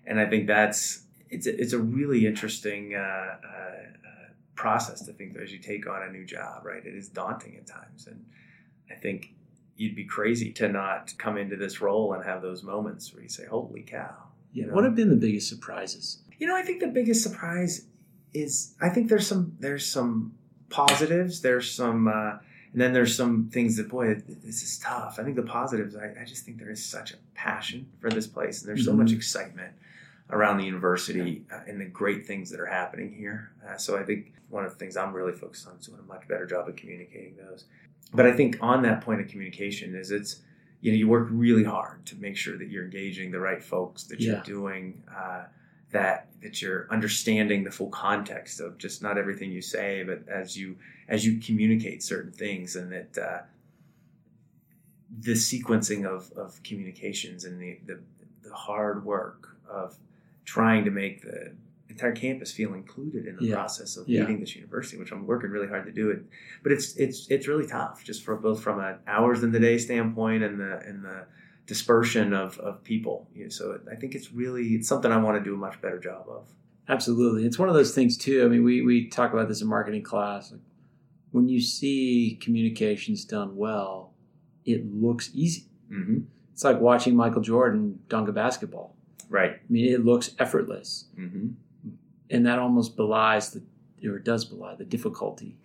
and 0.08 0.20
I 0.20 0.26
think 0.28 0.48
that's 0.48 1.04
it's 1.30 1.48
a, 1.48 1.60
it's 1.62 1.74
a 1.74 1.80
really 1.80 2.26
interesting 2.26 2.94
uh, 2.96 3.00
uh, 3.00 3.76
uh, 4.10 4.28
process 4.56 5.02
to 5.06 5.14
think 5.14 5.34
that 5.34 5.44
as 5.44 5.52
you 5.52 5.60
take 5.60 5.88
on 5.88 6.02
a 6.04 6.12
new 6.12 6.26
job, 6.26 6.66
right? 6.66 6.84
It 6.86 6.96
is 6.96 7.10
daunting 7.10 7.56
at 7.58 7.66
times, 7.68 8.08
and 8.08 8.24
I 8.92 8.96
think 8.96 9.34
you'd 9.78 9.96
be 9.96 10.06
crazy 10.06 10.52
to 10.54 10.68
not 10.70 11.14
come 11.18 11.38
into 11.38 11.56
this 11.56 11.82
role 11.82 12.14
and 12.14 12.24
have 12.24 12.42
those 12.42 12.64
moments 12.64 13.14
where 13.14 13.24
you 13.24 13.30
say, 13.30 13.46
"Holy 13.46 13.82
cow!" 13.82 14.14
yeah 14.54 14.64
You 14.64 14.68
know? 14.70 14.76
what 14.76 14.84
have 14.86 14.96
been 14.96 15.10
the 15.10 15.16
biggest 15.16 15.50
surprises 15.50 16.20
You 16.40 16.48
know, 16.48 16.56
I 16.56 16.62
think 16.64 16.80
the 16.82 16.88
biggest 16.88 17.24
surprise 17.24 17.86
is 18.34 18.74
I 18.82 18.90
think 18.90 19.10
there's 19.10 19.28
some 19.28 19.56
there's 19.60 19.86
some 19.86 20.34
positives. 20.70 21.42
There's 21.42 21.72
some 21.72 22.08
uh, 22.08 22.38
and 22.74 22.82
then 22.82 22.92
there's 22.92 23.16
some 23.16 23.50
things 23.52 23.78
that 23.78 23.88
boy 23.90 24.16
this 24.28 24.62
is 24.64 24.78
tough. 24.80 25.18
I 25.20 25.24
think 25.24 25.36
the 25.38 25.44
positives. 25.44 25.96
I, 25.96 26.14
I 26.22 26.26
just 26.26 26.44
think 26.46 26.58
there 26.58 26.70
is 26.72 26.84
such 26.84 27.14
a 27.14 27.18
passion 27.34 27.88
for 28.02 28.10
this 28.10 28.28
place, 28.28 28.62
and 28.62 28.68
there's 28.70 28.84
so 28.86 28.92
Mhm. 28.94 28.98
much 28.98 29.12
excitement 29.14 29.74
around 30.32 30.58
the 30.58 30.66
university 30.66 31.46
uh, 31.54 31.60
and 31.68 31.80
the 31.80 31.86
great 31.86 32.26
things 32.26 32.50
that 32.50 32.60
are 32.60 32.66
happening 32.66 33.14
here. 33.14 33.52
Uh, 33.66 33.78
so 33.78 33.96
I 33.98 34.04
think 34.04 34.34
one 34.50 34.66
of 34.66 34.72
the 34.72 34.78
things 34.78 34.98
I'm 34.98 35.14
really 35.14 35.32
focused 35.34 35.68
on 35.68 35.76
is 35.78 35.86
doing 35.88 36.00
a 36.00 36.04
much 36.04 36.28
better 36.28 36.46
job 36.46 36.68
of 36.68 36.76
communicating 36.76 37.36
those. 37.38 37.66
But 38.14 38.26
I 38.26 38.32
think 38.34 38.58
on 38.62 38.82
that 38.84 39.02
point 39.02 39.22
of 39.22 39.28
communication 39.28 39.96
is 39.96 40.12
it's 40.12 40.42
you 40.82 40.92
know 40.92 40.98
you 40.98 41.08
work 41.08 41.28
really 41.32 41.64
hard 41.64 42.06
to 42.08 42.16
make 42.18 42.38
sure 42.38 42.58
that 42.58 42.70
you're 42.70 42.84
engaging 42.86 43.32
the 43.32 43.40
right 43.40 43.64
folks 43.64 44.04
that 44.06 44.20
Yeah. 44.20 44.34
you're 44.34 44.44
doing 44.44 45.04
uh, 45.16 45.44
that 45.92 46.30
that 46.42 46.62
you're 46.62 46.88
understanding 46.92 47.64
the 47.64 47.72
full 47.72 47.90
context 47.90 48.60
of 48.60 48.78
just 48.78 49.02
not 49.02 49.18
everything 49.18 49.52
you 49.52 49.62
say 49.62 50.04
but 50.04 50.28
as 50.30 50.56
you 50.58 50.78
as 51.08 51.26
you 51.26 51.40
communicate 51.40 52.04
certain 52.04 52.32
things 52.32 52.76
and 52.76 52.92
that 52.92 53.18
uh, 53.18 53.42
the 55.22 55.32
sequencing 55.34 56.06
of, 56.06 56.32
of 56.34 56.62
communications 56.64 57.46
and 57.46 57.60
the, 57.62 57.80
the 57.86 58.00
the 58.44 58.54
hard 58.54 59.06
work 59.06 59.56
of 59.70 59.96
trying 60.46 60.86
to 60.86 60.92
make 60.92 61.22
the 61.22 61.52
entire 61.96 62.12
campus 62.12 62.52
feel 62.52 62.74
included 62.74 63.26
in 63.26 63.36
the 63.38 63.46
Yeah. 63.46 63.56
process 63.56 63.96
of 63.98 64.08
Yeah. 64.08 64.22
leading 64.22 64.40
this 64.42 64.56
university, 64.56 64.98
which 64.98 65.12
I'm 65.14 65.26
working 65.26 65.50
really 65.50 65.68
hard 65.68 65.86
to 65.86 65.92
do 65.92 66.10
it. 66.10 66.24
But 66.64 66.72
it's 66.74 66.96
it's 66.98 67.28
it's 67.30 67.48
really 67.48 67.66
tough, 67.68 68.04
just 68.04 68.24
for 68.24 68.36
both 68.36 68.62
from 68.62 68.80
an 68.80 68.96
hours 69.08 69.44
in 69.44 69.52
the 69.52 69.60
day 69.60 69.78
standpoint 69.78 70.44
and 70.44 70.60
the 70.60 70.80
and 70.88 71.04
the 71.04 71.26
dispersion 71.68 72.34
of, 72.34 72.60
of 72.60 72.84
people. 72.84 73.28
You 73.34 73.44
know, 73.46 73.50
so 73.50 73.80
I 73.92 73.96
think 73.96 74.14
it's 74.14 74.32
really 74.32 74.76
it's 74.76 74.88
something 74.88 75.12
I 75.12 75.18
want 75.18 75.38
to 75.38 75.44
do 75.44 75.56
a 75.56 75.58
much 75.58 75.82
better 75.82 76.00
job 76.00 76.26
of. 76.30 76.44
absolutely 76.88 77.46
it's 77.48 77.58
one 77.58 77.68
of 77.70 77.74
those 77.74 77.96
things 77.96 78.16
too 78.16 78.46
i 78.46 78.48
mean 78.48 78.64
we, 78.64 78.84
we 78.84 79.08
talk 79.10 79.34
about 79.34 79.48
this 79.48 79.60
in 79.64 79.68
marketing 79.68 80.04
class 80.04 80.52
like 80.52 80.62
when 81.32 81.50
you 81.50 81.60
see 81.60 82.38
communications 82.46 83.26
done 83.26 83.56
well 83.56 84.14
it 84.66 84.82
looks 84.94 85.32
easy 85.34 85.66
Mm-hmm. 85.92 86.20
it's 86.54 86.64
like 86.64 86.80
watching 86.80 87.16
michael 87.16 87.42
jordan 87.42 87.84
dunk 88.08 88.30
a 88.30 88.32
basketball 88.32 88.96
Right. 89.30 89.54
i 89.68 89.68
mean 89.76 89.86
it 89.92 90.06
looks 90.06 90.28
effortless 90.38 91.06
Mm-hmm. 91.20 91.48
And 92.30 92.46
that 92.46 92.60
almost 92.60 92.96
belies 92.96 93.52
the 93.52 93.64
or 94.10 94.20
does 94.20 94.46
belie 94.46 94.76
the 94.76 94.86
difficulty 94.86 95.58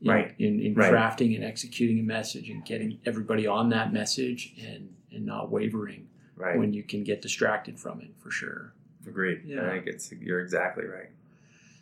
know, 0.00 0.12
Right. 0.12 0.34
in, 0.38 0.60
in 0.60 0.74
Right. 0.74 0.92
crafting 0.92 1.34
and 1.36 1.44
executing 1.44 1.98
a 2.00 2.02
message 2.02 2.48
and 2.50 2.64
getting 2.64 2.98
everybody 3.06 3.46
on 3.46 3.68
that 3.70 3.92
message 3.92 4.54
and 4.64 4.94
and 5.12 5.24
not 5.26 5.50
wavering 5.50 6.08
Right. 6.36 6.58
when 6.58 6.72
you 6.72 6.82
can 6.82 7.02
get 7.04 7.20
distracted 7.22 7.78
from 7.78 8.00
it 8.00 8.10
for 8.18 8.30
sure 8.30 8.72
Agreed. 9.06 9.42
Yeah. 9.46 9.66
I 9.66 9.70
think 9.70 9.86
it's 9.86 10.12
you're 10.12 10.40
exactly 10.40 10.84
right. 10.86 11.10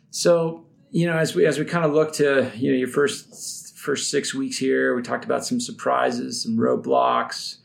so 0.09 0.65
you 0.91 1.05
know 1.05 1.17
as 1.17 1.35
we 1.35 1.45
as 1.45 1.59
we 1.59 1.65
kind 1.65 1.85
of 1.85 1.93
look 1.93 2.13
to 2.13 2.49
you 2.55 2.71
know 2.71 2.77
your 2.77 2.87
first 2.87 3.77
first 3.77 4.09
six 4.09 4.33
weeks 4.33 4.57
here 4.57 4.95
we 4.95 5.01
talked 5.01 5.25
about 5.25 5.45
some 5.45 5.59
surprises 5.59 6.41
some 6.43 6.57
roadblocks 6.57 7.57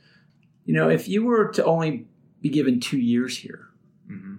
you 0.64 0.74
know 0.74 0.88
if 0.88 1.08
you 1.08 1.24
were 1.24 1.48
to 1.48 1.64
only 1.64 2.06
be 2.40 2.48
given 2.48 2.80
two 2.80 2.98
years 2.98 3.38
here 3.38 3.68
Mm-hmm. 4.10 4.34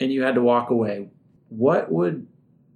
and 0.00 0.12
you 0.12 0.22
had 0.22 0.34
to 0.34 0.40
walk 0.42 0.70
away 0.70 1.10
what 1.56 1.90
would 1.90 2.26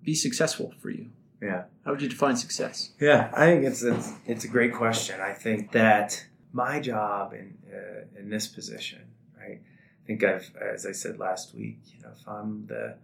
be 0.03 0.15
successful 0.15 0.73
for 0.81 0.91
you 0.91 1.07
Yeah. 1.43 1.65
how 1.85 1.91
would 1.93 2.03
you 2.03 2.09
define 2.09 2.37
success 2.37 2.91
Yeah, 3.01 3.31
I 3.35 3.47
think 3.47 3.65
it's 3.65 3.83
it's, 3.83 4.13
it's 4.27 4.45
a 4.45 4.49
great 4.49 4.73
question. 4.75 5.21
I 5.21 5.33
think 5.33 5.73
that 5.73 6.27
my 6.53 6.81
job 6.81 7.33
in 7.35 7.49
uh, 7.73 8.19
in 8.21 8.31
this 8.31 8.47
position, 8.47 9.03
right? 9.39 9.61
I 9.61 10.07
think 10.07 10.23
I've, 10.25 10.49
as 10.75 10.87
I 10.87 10.93
said 10.93 11.19
last 11.19 11.55
week, 11.55 11.79
you 11.93 12.01
know, 12.03 12.11
if 12.19 12.27
I'm 12.29 12.67
the, 12.67 12.97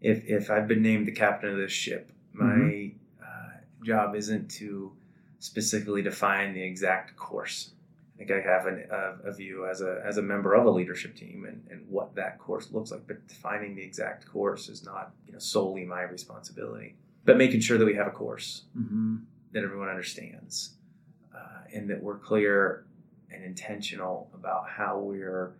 if 0.00 0.24
if 0.38 0.50
I've 0.50 0.66
been 0.66 0.82
named 0.82 1.06
the 1.06 1.12
captain 1.12 1.50
of 1.50 1.58
this 1.58 1.72
ship, 1.72 2.10
my 2.32 2.90
uh, 3.22 3.50
job 3.84 4.14
isn't 4.16 4.50
to 4.60 4.92
specifically 5.38 6.02
define 6.02 6.54
the 6.54 6.62
exact 6.62 7.16
course. 7.16 7.70
I 8.14 8.18
think 8.18 8.30
I 8.30 8.40
have 8.40 8.66
an, 8.66 8.86
a, 8.90 9.30
a 9.30 9.32
view 9.32 9.66
as 9.66 9.80
a 9.80 10.02
as 10.04 10.16
a 10.18 10.22
member 10.22 10.54
of 10.54 10.66
a 10.66 10.70
leadership 10.70 11.16
team 11.16 11.44
and, 11.48 11.66
and 11.70 11.88
what 11.88 12.14
that 12.14 12.38
course 12.38 12.70
looks 12.70 12.90
like, 12.90 13.06
but 13.06 13.26
defining 13.26 13.74
the 13.74 13.82
exact 13.82 14.26
course 14.26 14.68
is 14.68 14.84
not 14.84 15.12
you 15.26 15.32
know 15.32 15.38
solely 15.38 15.84
my 15.84 16.02
responsibility. 16.02 16.96
But 17.24 17.36
making 17.36 17.60
sure 17.60 17.78
that 17.78 17.84
we 17.84 17.94
have 17.94 18.06
a 18.06 18.10
course 18.10 18.62
mm-hmm. 18.76 19.16
that 19.52 19.62
everyone 19.62 19.88
understands 19.88 20.74
uh, 21.34 21.64
and 21.72 21.88
that 21.90 22.02
we're 22.02 22.18
clear 22.18 22.84
and 23.30 23.44
intentional 23.44 24.30
about 24.34 24.68
how 24.68 24.98
we're 24.98 25.54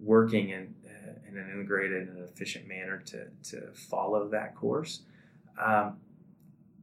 working 0.00 0.50
in, 0.50 0.74
uh, 0.86 1.12
in 1.28 1.38
an 1.38 1.50
integrated 1.50 2.08
and 2.08 2.18
efficient 2.28 2.68
manner 2.68 3.02
to, 3.06 3.26
to 3.42 3.72
follow 3.72 4.28
that 4.28 4.54
course. 4.54 5.00
Um, 5.58 5.96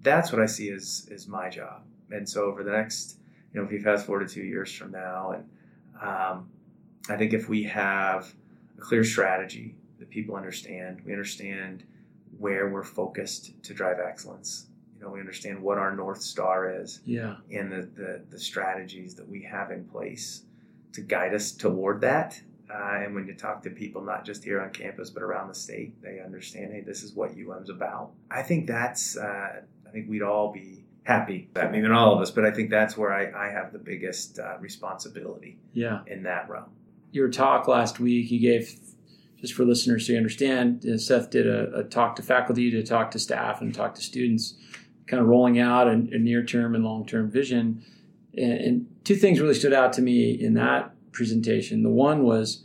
that's 0.02 0.32
what 0.32 0.42
I 0.42 0.46
see 0.46 0.72
as, 0.72 1.08
as 1.14 1.28
my 1.28 1.50
job. 1.50 1.84
And 2.12 2.28
so 2.28 2.46
over 2.46 2.64
the 2.64 2.72
next, 2.72 3.18
you 3.54 3.60
know, 3.62 3.66
if 3.66 3.72
you 3.72 3.82
fast 3.82 4.06
forward 4.06 4.28
to 4.28 4.34
two 4.34 4.44
years 4.44 4.72
from 4.74 4.92
now, 4.92 5.32
and 5.32 5.50
um, 6.02 6.50
I 7.10 7.18
think 7.18 7.34
if 7.34 7.48
we 7.48 7.64
have 7.64 8.34
a 8.78 8.82
clear 8.82 9.04
strategy 9.04 9.76
that 10.00 10.10
people 10.10 10.36
understand, 10.36 11.02
we 11.06 11.12
understand 11.12 11.84
where 12.38 12.70
we're 12.70 12.84
focused 12.84 13.52
to 13.64 13.74
drive 13.74 14.00
excellence. 14.00 14.68
You 14.98 15.04
know, 15.04 15.12
we 15.12 15.20
understand 15.20 15.62
what 15.62 15.78
our 15.78 15.96
north 15.96 16.22
star 16.22 16.82
is, 16.82 17.02
yeah, 17.06 17.36
and 17.52 17.72
the, 17.72 17.90
the, 17.96 18.24
the 18.30 18.40
strategies 18.40 19.16
that 19.16 19.28
we 19.28 19.44
have 19.44 19.72
in 19.72 19.86
place 19.86 20.44
to 20.94 21.02
guide 21.02 21.34
us 21.34 21.52
toward 21.52 22.02
that. 22.02 22.42
Uh, 22.74 23.02
and 23.04 23.14
when 23.14 23.28
you 23.28 23.36
talk 23.36 23.62
to 23.62 23.70
people, 23.70 24.02
not 24.02 24.26
just 24.26 24.44
here 24.44 24.62
on 24.62 24.72
campus 24.72 25.10
but 25.10 25.22
around 25.22 25.48
the 25.48 25.54
state, 25.54 26.02
they 26.02 26.20
understand, 26.20 26.72
hey, 26.72 26.82
this 26.82 27.04
is 27.04 27.14
what 27.14 27.32
UM's 27.32 27.70
about. 27.70 28.12
I 28.32 28.42
think 28.42 28.66
that's, 28.66 29.18
uh, 29.18 29.62
I 29.88 29.92
think 29.92 30.10
we'd 30.10 30.24
all 30.24 30.52
be 30.52 30.83
happy. 31.04 31.50
I 31.56 31.68
mean, 31.68 31.90
all 31.92 32.16
of 32.16 32.22
us, 32.22 32.32
but 32.32 32.46
I 32.46 32.52
think 32.52 32.70
that's 32.70 32.98
where 32.98 33.14
I, 33.14 33.48
I 33.48 33.52
have 33.52 33.74
the 33.74 33.80
biggest 33.80 34.40
uh, 34.40 34.58
responsibility. 34.60 35.58
Yeah, 35.74 36.02
in 36.08 36.24
that 36.24 36.50
realm. 36.50 36.70
Your 37.12 37.30
talk 37.30 37.68
last 37.68 38.00
week, 38.00 38.32
you 38.32 38.40
gave 38.40 38.80
just 39.40 39.54
for 39.54 39.66
listeners 39.66 40.08
to 40.08 40.18
understand. 40.18 40.86
Uh, 40.86 40.98
Seth 40.98 41.30
did 41.30 41.48
a, 41.48 41.80
a, 41.80 41.84
talk 41.84 42.16
to 42.16 42.22
faculty, 42.22 42.72
to 42.72 42.82
talk 42.84 43.12
to 43.12 43.20
staff, 43.20 43.62
and 43.62 43.76
talk 43.76 43.94
to 43.96 44.02
students, 44.02 44.56
kind 45.06 45.22
of 45.22 45.28
rolling 45.28 45.60
out 45.60 45.88
a, 45.88 45.92
a 45.92 46.18
near 46.18 46.44
term 46.44 46.76
and 46.76 46.84
long 46.84 47.06
term 47.06 47.30
vision. 47.30 47.84
And, 48.36 48.54
and 48.54 48.88
two 49.04 49.16
things 49.16 49.40
really 49.40 49.54
stood 49.54 49.74
out 49.74 49.94
to 49.94 50.02
me 50.02 50.32
in 50.32 50.54
that 50.56 50.96
presentation. 51.12 51.84
The 51.84 51.90
one 51.90 52.24
was 52.24 52.64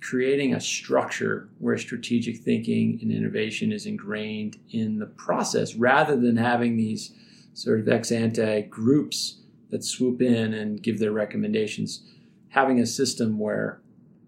creating 0.00 0.54
a 0.54 0.60
structure 0.60 1.48
where 1.58 1.78
strategic 1.78 2.38
thinking 2.38 2.98
and 3.02 3.12
innovation 3.12 3.72
is 3.72 3.86
ingrained 3.86 4.58
in 4.70 4.98
the 4.98 5.06
process 5.06 5.74
rather 5.74 6.16
than 6.16 6.36
having 6.36 6.76
these 6.76 7.12
sort 7.54 7.80
of 7.80 7.88
ex 7.88 8.10
ante 8.10 8.62
groups 8.62 9.40
that 9.70 9.84
swoop 9.84 10.20
in 10.20 10.54
and 10.54 10.82
give 10.82 10.98
their 10.98 11.12
recommendations. 11.12 12.02
Having 12.50 12.80
a 12.80 12.86
system 12.86 13.38
where 13.38 13.80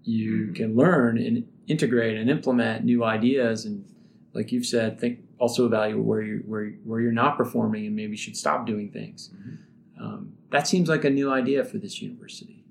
you 0.03 0.47
mm-hmm. 0.47 0.53
can 0.55 0.77
learn 0.77 1.19
and 1.19 1.47
integrate 1.67 2.17
and 2.17 2.31
implement 2.31 2.85
new 2.85 3.03
ideas 3.03 3.65
and 3.65 3.85
like 4.35 4.53
you've 4.53 4.67
said 4.67 5.01
think 5.01 5.21
also 5.39 5.65
evaluate 5.65 6.05
where 6.05 6.21
you 6.21 6.43
where, 6.47 6.67
where 6.85 7.01
you're 7.01 7.11
not 7.11 7.39
performing 7.39 7.87
and 7.87 7.97
maybe 7.97 8.15
should 8.15 8.37
stop 8.37 8.67
doing 8.67 8.91
things 8.91 9.31
mm-hmm. 9.35 10.05
um, 10.05 10.33
that 10.51 10.69
seems 10.69 10.91
like 10.91 11.05
a 11.05 11.11
new 11.11 11.33
idea 11.33 11.65
for 11.65 11.79
this 11.79 12.03
university 12.03 12.65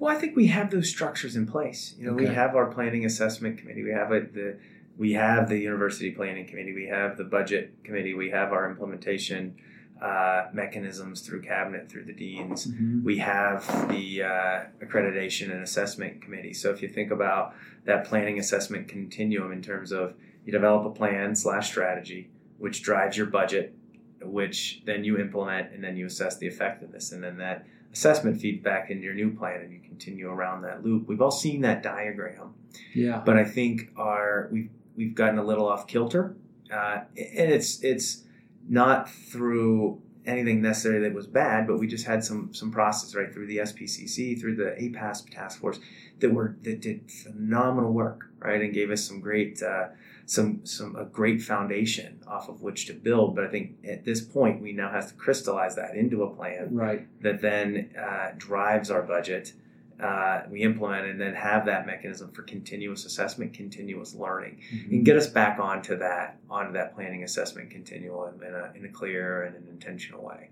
well, 0.00 0.16
I 0.16 0.18
think 0.18 0.34
we 0.34 0.46
have 0.46 0.70
those 0.70 0.88
structures 0.88 1.36
in 1.36 1.46
place. 1.46 1.94
You 1.98 2.06
know, 2.06 2.14
okay. 2.14 2.24
we 2.24 2.34
have 2.34 2.56
our 2.56 2.66
planning 2.72 3.04
assessment 3.04 3.58
committee. 3.58 3.84
We 3.84 3.92
have 3.92 4.10
a, 4.10 4.20
the 4.20 4.58
we 5.00 5.14
have 5.14 5.48
the 5.48 5.58
university 5.58 6.10
planning 6.10 6.46
committee. 6.46 6.74
We 6.74 6.88
have 6.88 7.16
the 7.16 7.24
budget 7.24 7.72
committee. 7.84 8.12
We 8.12 8.28
have 8.30 8.52
our 8.52 8.70
implementation 8.70 9.56
uh, 9.98 10.48
mechanisms 10.52 11.22
through 11.22 11.40
cabinet, 11.40 11.88
through 11.90 12.04
the 12.04 12.12
deans. 12.12 12.66
Mm-hmm. 12.66 13.02
We 13.02 13.16
have 13.16 13.66
the 13.88 14.22
uh, 14.24 14.64
accreditation 14.84 15.50
and 15.50 15.62
assessment 15.62 16.20
committee. 16.20 16.52
So 16.52 16.68
if 16.70 16.82
you 16.82 16.88
think 16.88 17.10
about 17.10 17.54
that 17.86 18.04
planning 18.04 18.38
assessment 18.38 18.88
continuum 18.88 19.52
in 19.52 19.62
terms 19.62 19.90
of 19.90 20.12
you 20.44 20.52
develop 20.52 20.84
a 20.84 20.90
plan 20.90 21.34
slash 21.34 21.70
strategy, 21.70 22.28
which 22.58 22.82
drives 22.82 23.16
your 23.16 23.26
budget, 23.26 23.74
which 24.20 24.82
then 24.84 25.02
you 25.02 25.16
implement, 25.16 25.72
and 25.72 25.82
then 25.82 25.96
you 25.96 26.06
assess 26.06 26.36
the 26.36 26.46
effectiveness, 26.46 27.10
and 27.10 27.24
then 27.24 27.38
that 27.38 27.66
assessment 27.90 28.38
feedback 28.38 28.90
into 28.90 29.04
your 29.04 29.14
new 29.14 29.34
plan 29.34 29.62
and 29.62 29.72
you 29.72 29.80
continue 29.80 30.28
around 30.28 30.60
that 30.60 30.84
loop. 30.84 31.08
We've 31.08 31.22
all 31.22 31.30
seen 31.30 31.62
that 31.62 31.82
diagram. 31.82 32.52
Yeah. 32.94 33.22
But 33.24 33.38
I 33.38 33.44
think 33.44 33.90
our 33.96 34.48
we've 34.52 34.68
we've 35.00 35.14
gotten 35.14 35.38
a 35.38 35.44
little 35.44 35.66
off 35.66 35.86
kilter. 35.86 36.36
Uh, 36.70 37.00
and 37.16 37.50
it's 37.50 37.82
it's 37.82 38.24
not 38.68 39.10
through 39.10 40.00
anything 40.26 40.60
necessarily 40.60 41.00
that 41.00 41.14
was 41.14 41.26
bad, 41.26 41.66
but 41.66 41.78
we 41.78 41.86
just 41.86 42.06
had 42.06 42.22
some 42.22 42.52
some 42.52 42.70
process 42.70 43.14
right 43.14 43.32
through 43.32 43.46
the 43.46 43.56
SPCC, 43.56 44.38
through 44.38 44.56
the 44.56 44.76
APAS 44.78 45.28
task 45.30 45.58
force 45.58 45.80
that 46.20 46.32
were 46.32 46.56
that 46.62 46.80
did 46.80 47.10
phenomenal 47.10 47.92
work, 47.92 48.26
right, 48.38 48.60
and 48.60 48.74
gave 48.74 48.90
us 48.90 49.02
some 49.02 49.20
great 49.20 49.62
uh, 49.62 49.88
some 50.26 50.64
some 50.64 50.94
a 50.96 51.06
great 51.06 51.42
foundation 51.42 52.22
off 52.28 52.48
of 52.48 52.62
which 52.62 52.86
to 52.86 52.92
build. 52.92 53.34
But 53.34 53.44
I 53.44 53.48
think 53.48 53.78
at 53.88 54.04
this 54.04 54.20
point 54.20 54.62
we 54.62 54.72
now 54.72 54.90
have 54.90 55.08
to 55.08 55.14
crystallize 55.14 55.76
that 55.76 55.96
into 55.96 56.22
a 56.22 56.30
plan 56.30 56.68
right. 56.72 57.22
that 57.22 57.40
then 57.40 57.90
uh, 57.98 58.32
drives 58.36 58.90
our 58.90 59.02
budget. 59.02 59.54
Uh, 60.00 60.42
we 60.50 60.62
implement 60.62 61.06
and 61.06 61.20
then 61.20 61.34
have 61.34 61.66
that 61.66 61.86
mechanism 61.86 62.30
for 62.32 62.42
continuous 62.42 63.04
assessment, 63.04 63.52
continuous 63.52 64.14
learning, 64.14 64.60
mm-hmm. 64.72 64.94
and 64.94 65.04
get 65.04 65.16
us 65.16 65.26
back 65.26 65.58
onto 65.58 65.96
that 65.98 66.38
onto 66.48 66.72
that 66.72 66.94
planning 66.94 67.22
assessment 67.22 67.70
continuum 67.70 68.42
in 68.42 68.54
a, 68.54 68.72
in 68.74 68.84
a 68.84 68.88
clear 68.88 69.42
and 69.42 69.56
an 69.56 69.66
intentional 69.68 70.24
way. 70.24 70.50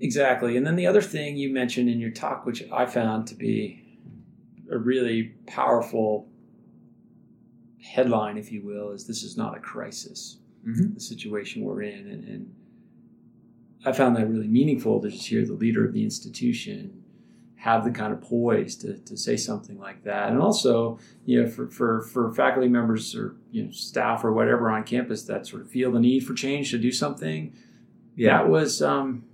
Exactly. 0.00 0.56
And 0.56 0.66
then 0.66 0.76
the 0.76 0.86
other 0.86 1.00
thing 1.00 1.36
you 1.36 1.50
mentioned 1.50 1.88
in 1.88 2.00
your 2.00 2.10
talk, 2.10 2.44
which 2.44 2.62
I 2.70 2.86
found 2.86 3.26
to 3.28 3.34
be 3.34 3.84
a 4.70 4.78
really 4.78 5.34
powerful 5.46 6.28
headline, 7.82 8.36
if 8.36 8.50
you 8.50 8.62
will, 8.64 8.90
is 8.90 9.06
this 9.06 9.22
is 9.22 9.36
not 9.36 9.56
a 9.56 9.60
crisis, 9.60 10.38
mm-hmm. 10.66 10.94
the 10.94 11.00
situation 11.00 11.62
we're 11.62 11.82
in. 11.82 12.08
And, 12.08 12.24
and, 12.28 12.54
I 13.86 13.92
found 13.92 14.16
that 14.16 14.26
really 14.26 14.48
meaningful 14.48 15.02
to 15.02 15.10
just 15.10 15.26
hear 15.26 15.44
the 15.44 15.52
leader 15.52 15.84
of 15.84 15.92
the 15.92 16.02
institution 16.02 17.03
have 17.64 17.82
the 17.82 17.90
kind 17.90 18.12
of 18.12 18.20
poise 18.20 18.76
to, 18.76 18.98
to 18.98 19.16
say 19.16 19.38
something 19.38 19.78
like 19.78 20.04
that. 20.04 20.30
And 20.30 20.38
also, 20.38 20.98
you 21.24 21.42
know, 21.42 21.48
for, 21.48 21.66
for, 21.66 22.02
for 22.02 22.30
faculty 22.34 22.68
members 22.68 23.16
or, 23.16 23.36
you 23.50 23.64
know, 23.64 23.70
staff 23.70 24.22
or 24.22 24.34
whatever 24.34 24.70
on 24.70 24.84
campus 24.84 25.22
that 25.22 25.46
sort 25.46 25.62
of 25.62 25.70
feel 25.70 25.90
the 25.90 25.98
need 25.98 26.26
for 26.26 26.34
change 26.34 26.70
to 26.72 26.78
do 26.78 26.92
something. 26.92 27.54
Yeah. 28.16 28.36
That 28.36 28.50
was, 28.50 28.82
um, 28.82 29.24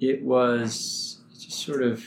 it 0.00 0.24
was 0.24 1.20
just 1.32 1.60
sort 1.64 1.84
of, 1.84 2.04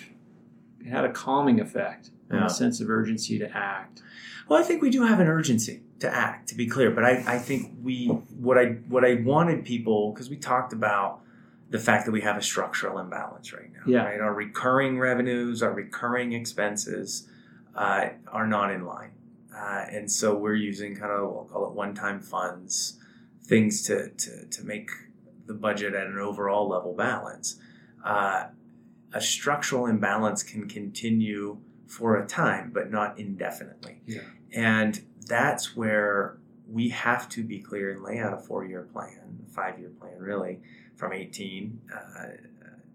it 0.82 0.88
had 0.88 1.06
a 1.06 1.14
calming 1.14 1.62
effect, 1.62 2.10
yeah. 2.30 2.48
a 2.48 2.50
sense 2.50 2.82
of 2.82 2.90
urgency 2.90 3.40
to 3.40 3.50
act. 3.56 4.02
Well, 4.50 4.60
I 4.60 4.64
think 4.64 4.82
we 4.82 4.90
do 4.90 5.04
have 5.04 5.22
an 5.22 5.28
urgency 5.28 5.84
to 6.02 6.14
act, 6.14 6.50
to 6.50 6.56
be 6.56 6.68
clear. 6.68 6.92
But 6.92 7.06
I, 7.06 7.24
I 7.26 7.38
think 7.38 7.78
we 7.82 8.08
what 8.08 8.58
I 8.58 8.66
what 8.90 9.06
I 9.06 9.22
wanted 9.24 9.64
people 9.64 10.12
because 10.12 10.30
we 10.30 10.36
talked 10.36 10.74
about 10.74 11.22
the 11.72 11.80
fact 11.80 12.06
that 12.06 12.12
we 12.12 12.22
have 12.22 12.38
a 12.38 12.42
structural 12.42 13.00
imbalance 13.00 13.54
right 13.54 13.72
now. 13.74 13.80
Yeah. 13.88 14.04
Right? 14.04 14.20
Our 14.20 14.34
recurring 14.34 15.00
revenues, 15.00 15.64
our 15.64 15.72
recurring 15.72 16.34
expenses 16.34 17.28
uh, 17.76 18.10
are 18.28 18.46
not 18.46 18.72
in 18.72 18.86
line. 18.86 19.12
Uh, 19.56 19.86
and 19.90 20.12
so 20.12 20.36
we're 20.36 20.56
using 20.56 20.96
kind 20.96 21.12
of, 21.12 21.32
we'll 21.32 21.46
call 21.46 21.68
it 21.68 21.74
one 21.74 21.96
time 21.96 22.20
funds, 22.20 23.00
things 23.44 23.84
to, 23.84 24.10
to, 24.10 24.46
to 24.46 24.64
make 24.64 24.90
the 25.46 25.54
budget 25.54 25.94
at 25.94 26.08
an 26.08 26.18
overall 26.18 26.68
level 26.68 26.94
balance. 26.94 27.58
Uh, 28.04 28.48
a 29.14 29.22
structural 29.22 29.86
imbalance 29.86 30.44
can 30.44 30.68
continue 30.68 31.58
for 31.88 32.18
a 32.18 32.28
time, 32.28 32.72
but 32.74 32.92
not 32.92 33.18
indefinitely. 33.18 34.02
Yeah. 34.06 34.22
And 34.54 35.02
that's 35.26 35.76
where 35.76 36.38
we 36.68 36.90
have 36.90 37.30
to 37.30 37.44
be 37.44 37.60
clear 37.60 37.92
and 37.92 38.04
lay 38.04 38.20
out 38.20 38.34
a 38.34 38.38
four 38.38 38.66
year 38.66 38.88
plan, 38.94 39.40
five 39.50 39.80
year 39.80 39.92
plan, 40.00 40.18
really, 40.18 40.60
from 41.02 41.14
18, 41.14 41.82
uh, 41.92 42.26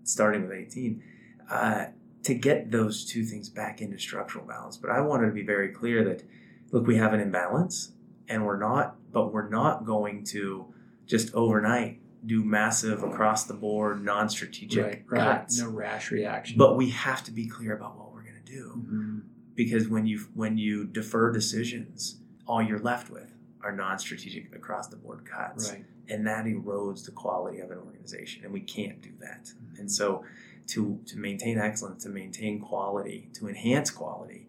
starting 0.05 0.43
with 0.43 0.53
18, 0.53 1.03
uh, 1.51 1.87
to 2.23 2.35
get 2.35 2.71
those 2.71 3.05
two 3.05 3.25
things 3.25 3.49
back 3.49 3.83
into 3.83 3.99
structural 3.99 4.47
balance. 4.47 4.77
But 4.77 4.93
I 4.93 5.01
wanted 5.01 5.27
to 5.27 5.33
be 5.33 5.43
very 5.43 5.71
clear 5.71 6.05
that, 6.05 6.23
look, 6.71 6.87
we 6.87 6.97
have 6.99 7.13
an 7.13 7.19
imbalance 7.19 7.91
and 8.29 8.47
we're 8.47 8.59
not, 8.59 8.95
but 9.13 9.33
we're 9.33 9.49
not 9.49 9.85
going 9.85 10.23
to 10.27 10.73
just 11.05 11.35
overnight 11.35 12.01
do 12.25 12.45
massive 12.45 13.03
across 13.03 13.45
the 13.45 13.55
board 13.55 14.05
non 14.05 14.29
strategic 14.29 14.85
right, 14.85 15.05
right. 15.09 15.41
cuts. 15.41 15.59
No 15.59 15.69
rash 15.69 16.13
reaction. 16.13 16.59
But 16.59 16.77
we 16.77 16.91
have 16.91 17.25
to 17.25 17.33
be 17.33 17.49
clear 17.49 17.75
about 17.77 17.99
what 17.99 18.13
we're 18.13 18.23
going 18.23 18.43
to 18.45 18.53
do. 18.53 18.73
Mm-hmm 18.77 19.19
because 19.57 19.89
when 19.89 20.07
you 20.07 20.21
when 20.35 20.59
you 20.59 20.85
defer 20.85 21.33
decisions, 21.33 22.21
all 22.47 22.63
you're 22.63 22.79
left 22.79 23.11
with 23.11 23.33
are 23.67 23.73
non-strategic 23.73 24.55
across 24.55 24.87
the 24.87 24.97
board 24.97 25.25
cuts, 25.29 25.73
right. 25.73 25.85
and 26.09 26.27
that 26.27 26.45
erodes 26.45 27.05
the 27.05 27.11
quality 27.11 27.59
of 27.59 27.71
an 27.73 27.79
organization, 27.79 28.45
and 28.45 28.53
we 28.53 28.61
can't 28.61 29.03
do 29.03 29.11
that. 29.21 29.47
Mm-hmm. 29.47 29.81
And 29.81 29.91
so, 29.91 30.25
to 30.69 31.01
to 31.07 31.19
maintain 31.19 31.59
excellence, 31.59 32.05
to 32.05 32.09
maintain 32.11 32.61
quality, 32.61 33.29
to 33.35 33.49
enhance 33.49 33.91
quality, 33.91 34.49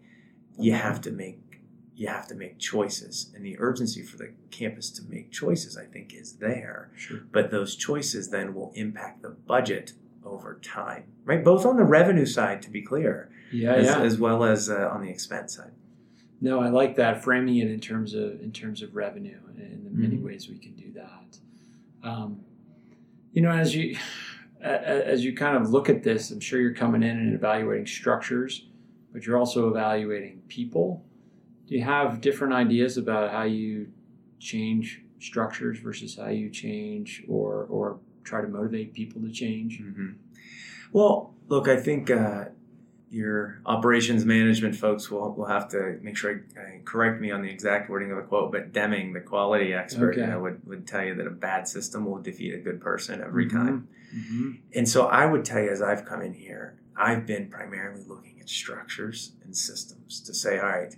you 0.57 0.71
mm-hmm. 0.71 0.81
have 0.81 1.01
to 1.01 1.11
make 1.11 1.39
you 1.95 2.07
have 2.07 2.27
to 2.27 2.35
make 2.35 2.59
choices, 2.59 3.31
and 3.35 3.43
the 3.43 3.55
urgency 3.59 4.03
for 4.03 4.17
the 4.17 4.31
campus 4.51 4.91
to 4.91 5.01
make 5.09 5.31
choices, 5.31 5.75
I 5.75 5.85
think, 5.85 6.13
is 6.13 6.33
there. 6.33 6.91
Sure. 6.95 7.21
But 7.31 7.49
those 7.49 7.75
choices 7.75 8.29
then 8.29 8.53
will 8.53 8.71
impact 8.75 9.23
the 9.23 9.29
budget 9.29 9.93
over 10.23 10.59
time, 10.61 11.05
right? 11.25 11.43
Both 11.43 11.65
on 11.65 11.77
the 11.77 11.83
revenue 11.83 12.27
side, 12.27 12.61
to 12.61 12.69
be 12.69 12.83
clear, 12.83 13.31
yeah, 13.51 13.73
as, 13.73 13.85
yeah. 13.87 13.99
as 14.01 14.19
well 14.19 14.43
as 14.43 14.69
uh, 14.69 14.91
on 14.93 15.01
the 15.01 15.09
expense 15.09 15.55
side. 15.55 15.71
No, 16.39 16.59
I 16.59 16.69
like 16.69 16.95
that 16.97 17.23
framing 17.23 17.57
it 17.57 17.69
in 17.69 17.79
terms 17.79 18.13
of 18.13 18.41
in 18.41 18.51
terms 18.51 18.81
of 18.81 18.95
revenue 18.95 19.39
and 19.47 19.85
the 19.85 19.89
many 19.89 20.15
mm-hmm. 20.15 20.25
ways 20.25 20.47
we 20.49 20.57
can 20.57 20.73
do 20.75 20.93
that. 20.93 21.37
Um, 22.07 22.41
you 23.33 23.41
know, 23.41 23.51
as 23.51 23.75
you, 23.75 23.97
as 24.61 25.23
you 25.23 25.35
kind 25.35 25.57
of 25.57 25.69
look 25.69 25.89
at 25.89 26.03
this, 26.03 26.31
I'm 26.31 26.39
sure 26.39 26.59
you're 26.59 26.73
coming 26.73 27.03
in 27.03 27.17
and 27.17 27.33
evaluating 27.33 27.85
structures, 27.85 28.67
but 29.11 29.25
you're 29.25 29.37
also 29.37 29.69
evaluating 29.69 30.41
people. 30.47 31.05
Do 31.67 31.75
you 31.75 31.83
have 31.83 32.21
different 32.21 32.53
ideas 32.53 32.97
about 32.97 33.31
how 33.31 33.43
you 33.43 33.91
change 34.39 35.01
structures 35.19 35.79
versus 35.79 36.15
how 36.15 36.29
you 36.29 36.49
change 36.49 37.23
or 37.27 37.65
or 37.65 37.99
try 38.23 38.41
to 38.41 38.47
motivate 38.47 38.93
people 38.93 39.21
to 39.21 39.31
change? 39.31 39.79
Mm-hmm. 39.81 40.13
Well, 40.93 41.33
look, 41.47 41.67
I 41.67 41.77
think 41.77 42.09
uh, 42.09 42.45
your 43.09 43.61
operations 43.65 44.25
management 44.25 44.75
folks 44.75 45.09
will, 45.09 45.33
will 45.33 45.45
have 45.45 45.69
to 45.69 45.97
make 46.01 46.17
sure 46.17 46.43
I, 46.57 46.59
I, 46.59 46.81
correct 46.83 47.21
me 47.21 47.31
on 47.31 47.41
the 47.41 47.49
exact 47.49 47.89
wording 47.89 48.11
of 48.11 48.17
the 48.17 48.23
quote, 48.23 48.51
but 48.51 48.73
Deming, 48.73 49.13
the 49.13 49.21
quality 49.21 49.73
expert, 49.73 50.17
okay. 50.17 50.35
would, 50.35 50.65
would 50.67 50.87
tell 50.87 51.03
you 51.03 51.15
that 51.15 51.25
a 51.25 51.31
bad 51.31 51.67
system 51.67 52.05
will 52.05 52.21
defeat 52.21 52.53
a 52.53 52.57
good 52.57 52.81
person 52.81 53.21
every 53.21 53.45
mm-hmm. 53.45 53.57
time. 53.57 53.87
Mm-hmm. 54.15 54.51
And 54.75 54.89
so 54.89 55.07
I 55.07 55.25
would 55.25 55.45
tell 55.45 55.61
you, 55.61 55.69
as 55.69 55.81
I've 55.81 56.05
come 56.05 56.21
in 56.21 56.33
here, 56.33 56.79
I've 56.97 57.25
been 57.25 57.49
primarily 57.49 58.03
looking 58.05 58.39
at 58.41 58.49
structures 58.49 59.33
and 59.43 59.55
systems 59.55 60.19
to 60.21 60.33
say, 60.33 60.59
all 60.59 60.65
right, 60.65 60.93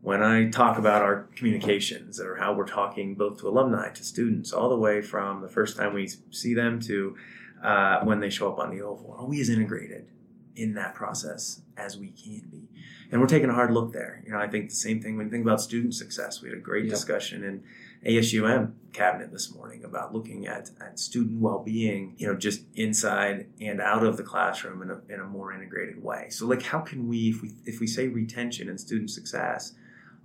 when 0.00 0.20
I 0.20 0.50
talk 0.50 0.78
about 0.78 1.02
our 1.02 1.28
communications 1.36 2.18
or 2.18 2.36
how 2.36 2.54
we're 2.54 2.66
talking 2.66 3.14
both 3.14 3.38
to 3.38 3.48
alumni, 3.48 3.90
to 3.90 4.04
students, 4.04 4.52
all 4.52 4.68
the 4.68 4.76
way 4.76 5.00
from 5.00 5.42
the 5.42 5.48
first 5.48 5.76
time 5.76 5.94
we 5.94 6.08
see 6.30 6.54
them 6.54 6.80
to 6.80 7.16
uh, 7.62 8.00
when 8.02 8.18
they 8.18 8.30
show 8.30 8.50
up 8.50 8.58
on 8.58 8.74
the 8.74 8.82
Oval, 8.82 9.14
are 9.16 9.26
we 9.26 9.40
as 9.40 9.48
integrated 9.48 10.08
in 10.56 10.74
that 10.74 10.94
process 10.94 11.62
as 11.76 11.96
we 11.96 12.08
can 12.08 12.48
be. 12.50 12.68
And 13.10 13.20
we're 13.20 13.26
taking 13.26 13.50
a 13.50 13.54
hard 13.54 13.72
look 13.72 13.92
there. 13.92 14.22
You 14.24 14.32
know, 14.32 14.38
I 14.38 14.48
think 14.48 14.70
the 14.70 14.74
same 14.74 15.00
thing 15.00 15.16
when 15.16 15.26
you 15.26 15.32
think 15.32 15.44
about 15.44 15.60
student 15.60 15.94
success. 15.94 16.40
We 16.40 16.48
had 16.48 16.58
a 16.58 16.60
great 16.60 16.84
yep. 16.84 16.94
discussion 16.94 17.44
in 17.44 17.62
ASUM 18.10 18.72
cabinet 18.92 19.30
this 19.30 19.54
morning 19.54 19.84
about 19.84 20.14
looking 20.14 20.46
at, 20.46 20.70
at 20.80 20.98
student 20.98 21.40
well-being, 21.40 22.14
you 22.18 22.26
know, 22.26 22.34
just 22.34 22.62
inside 22.74 23.46
and 23.60 23.80
out 23.80 24.04
of 24.04 24.16
the 24.16 24.22
classroom 24.22 24.82
in 24.82 24.90
a, 24.90 25.00
in 25.12 25.20
a 25.20 25.24
more 25.24 25.52
integrated 25.52 26.02
way. 26.02 26.28
So 26.30 26.46
like 26.46 26.62
how 26.62 26.80
can 26.80 27.08
we 27.08 27.30
if 27.30 27.42
we 27.42 27.54
if 27.64 27.80
we 27.80 27.86
say 27.86 28.08
retention 28.08 28.68
and 28.68 28.80
student 28.80 29.10
success 29.10 29.74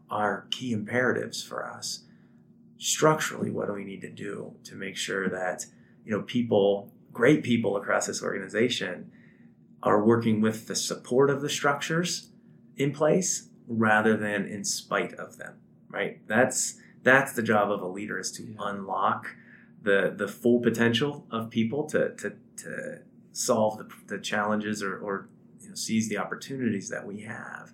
are 0.10 0.48
key 0.50 0.72
imperatives 0.72 1.44
for 1.44 1.66
us, 1.66 2.04
structurally 2.78 3.52
what 3.52 3.68
do 3.68 3.74
we 3.74 3.84
need 3.84 4.02
to 4.02 4.10
do 4.10 4.54
to 4.64 4.76
make 4.76 4.96
sure 4.96 5.30
that, 5.30 5.66
you 6.06 6.12
know, 6.12 6.22
people, 6.22 6.92
great 7.12 7.44
people 7.44 7.76
across 7.76 8.08
this 8.08 8.24
organization 8.24 9.12
are 9.84 10.04
working 10.04 10.42
with 10.42 10.68
the 10.68 10.76
support 10.76 11.30
of 11.30 11.42
the 11.42 11.50
structures 11.50 12.30
in 12.76 12.92
place 12.92 13.50
rather 13.68 14.16
than 14.16 14.46
in 14.46 14.64
spite 14.64 15.14
of 15.14 15.38
them 15.38 15.56
right 15.90 16.26
that's 16.28 16.80
that's 17.04 17.34
the 17.34 17.44
job 17.44 17.72
of 17.72 17.82
a 17.82 17.88
leader 17.88 18.20
is 18.20 18.32
to 18.32 18.44
yeah. 18.44 18.56
unlock 18.60 19.36
the 19.82 20.14
the 20.16 20.28
full 20.28 20.60
potential 20.60 21.26
of 21.32 21.50
people 21.50 21.86
to 21.86 22.14
to, 22.16 22.34
to 22.56 23.00
solve 23.32 23.78
the, 23.78 23.88
the 24.08 24.18
challenges 24.18 24.82
or, 24.82 24.98
or 24.98 25.30
you 25.62 25.70
know, 25.70 25.76
seize 25.76 26.10
the 26.10 26.18
opportunities 26.18 26.90
that 26.90 27.06
we 27.06 27.22
have 27.22 27.72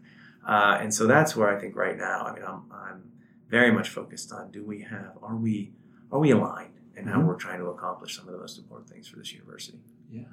uh, 0.48 0.78
and 0.82 0.94
so 0.94 1.08
that's 1.08 1.36
where 1.36 1.56
I 1.56 1.60
think 1.60 1.76
right 1.76 1.98
now 1.98 2.24
I 2.24 2.34
mean 2.34 2.44
I'm, 2.44 2.64
I'm 2.72 3.12
very 3.50 3.72
much 3.72 3.90
focused 3.90 4.32
on 4.32 4.52
do 4.52 4.64
we 4.64 4.82
have 4.82 5.18
are 5.22 5.36
we 5.36 5.74
are 6.12 6.20
we 6.20 6.32
aligned 6.32 6.80
and 6.96 7.06
mm-hmm. 7.06 7.16
how 7.16 7.26
we're 7.26 7.36
trying 7.36 7.60
to 7.60 7.68
accomplish 7.68 8.16
some 8.16 8.28
of 8.28 8.34
the 8.34 8.40
most 8.40 8.58
important 8.58 8.90
things 8.90 9.08
for 9.08 9.18
this 9.18 9.32
university 9.32 9.80
yeah 10.12 10.24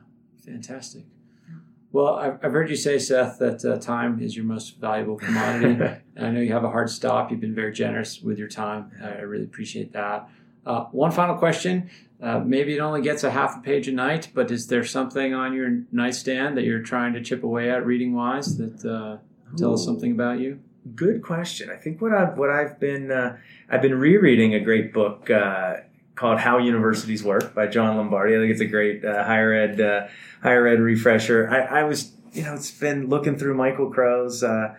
fantastic 0.44 1.04
well, 1.92 2.14
I've, 2.14 2.44
I've 2.44 2.52
heard 2.52 2.70
you 2.70 2.76
say, 2.76 2.98
Seth, 2.98 3.38
that 3.38 3.64
uh, 3.64 3.78
time 3.78 4.20
is 4.20 4.36
your 4.36 4.44
most 4.44 4.78
valuable 4.78 5.16
commodity. 5.16 5.82
and 6.16 6.26
I 6.26 6.30
know 6.30 6.40
you 6.40 6.52
have 6.52 6.64
a 6.64 6.70
hard 6.70 6.88
stop. 6.88 7.30
You've 7.30 7.40
been 7.40 7.54
very 7.54 7.72
generous 7.72 8.20
with 8.20 8.38
your 8.38 8.48
time. 8.48 8.92
I 9.02 9.20
really 9.22 9.44
appreciate 9.44 9.92
that. 9.92 10.28
Uh, 10.64 10.84
one 10.86 11.10
final 11.10 11.36
question. 11.36 11.90
Uh, 12.22 12.38
maybe 12.40 12.76
it 12.76 12.80
only 12.80 13.00
gets 13.00 13.24
a 13.24 13.30
half 13.30 13.58
a 13.58 13.60
page 13.60 13.88
a 13.88 13.92
night, 13.92 14.28
but 14.34 14.50
is 14.50 14.66
there 14.66 14.84
something 14.84 15.32
on 15.32 15.54
your 15.54 15.82
nightstand 15.90 16.56
that 16.56 16.64
you're 16.64 16.82
trying 16.82 17.14
to 17.14 17.22
chip 17.22 17.42
away 17.42 17.70
at 17.70 17.84
reading 17.84 18.14
wise 18.14 18.58
that 18.58 18.84
uh, 18.84 19.16
tell 19.56 19.72
us 19.72 19.84
something 19.84 20.12
about 20.12 20.38
you? 20.38 20.60
Good 20.94 21.22
question. 21.22 21.70
I 21.70 21.76
think 21.76 22.00
what 22.00 22.12
I've 22.12 22.36
what 22.36 22.50
I've 22.50 22.78
been 22.78 23.10
uh, 23.10 23.38
I've 23.70 23.82
been 23.82 23.98
rereading 23.98 24.54
a 24.54 24.60
great 24.60 24.92
book 24.92 25.30
uh, 25.30 25.76
called 26.20 26.38
How 26.38 26.58
Universities 26.58 27.24
Work 27.24 27.54
by 27.54 27.66
John 27.66 27.96
Lombardi. 27.96 28.36
I 28.36 28.40
think 28.40 28.52
it's 28.52 28.60
a 28.60 28.66
great 28.66 29.02
uh, 29.02 29.24
higher 29.24 29.54
ed 29.54 29.80
uh, 29.80 30.08
higher 30.42 30.66
ed 30.66 30.78
refresher. 30.78 31.48
I, 31.48 31.80
I, 31.80 31.84
was 31.84 32.12
you 32.34 32.42
know 32.42 32.54
it's 32.54 32.70
been 32.70 33.08
looking 33.08 33.38
through 33.38 33.54
Michael 33.54 33.90
Crow's 33.90 34.42
uh, 34.42 34.74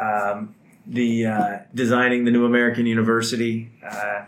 um, 0.00 0.54
the 0.86 1.26
uh, 1.26 1.58
designing 1.74 2.24
the 2.24 2.30
new 2.30 2.46
American 2.46 2.86
University. 2.86 3.72
Uh, 3.84 4.26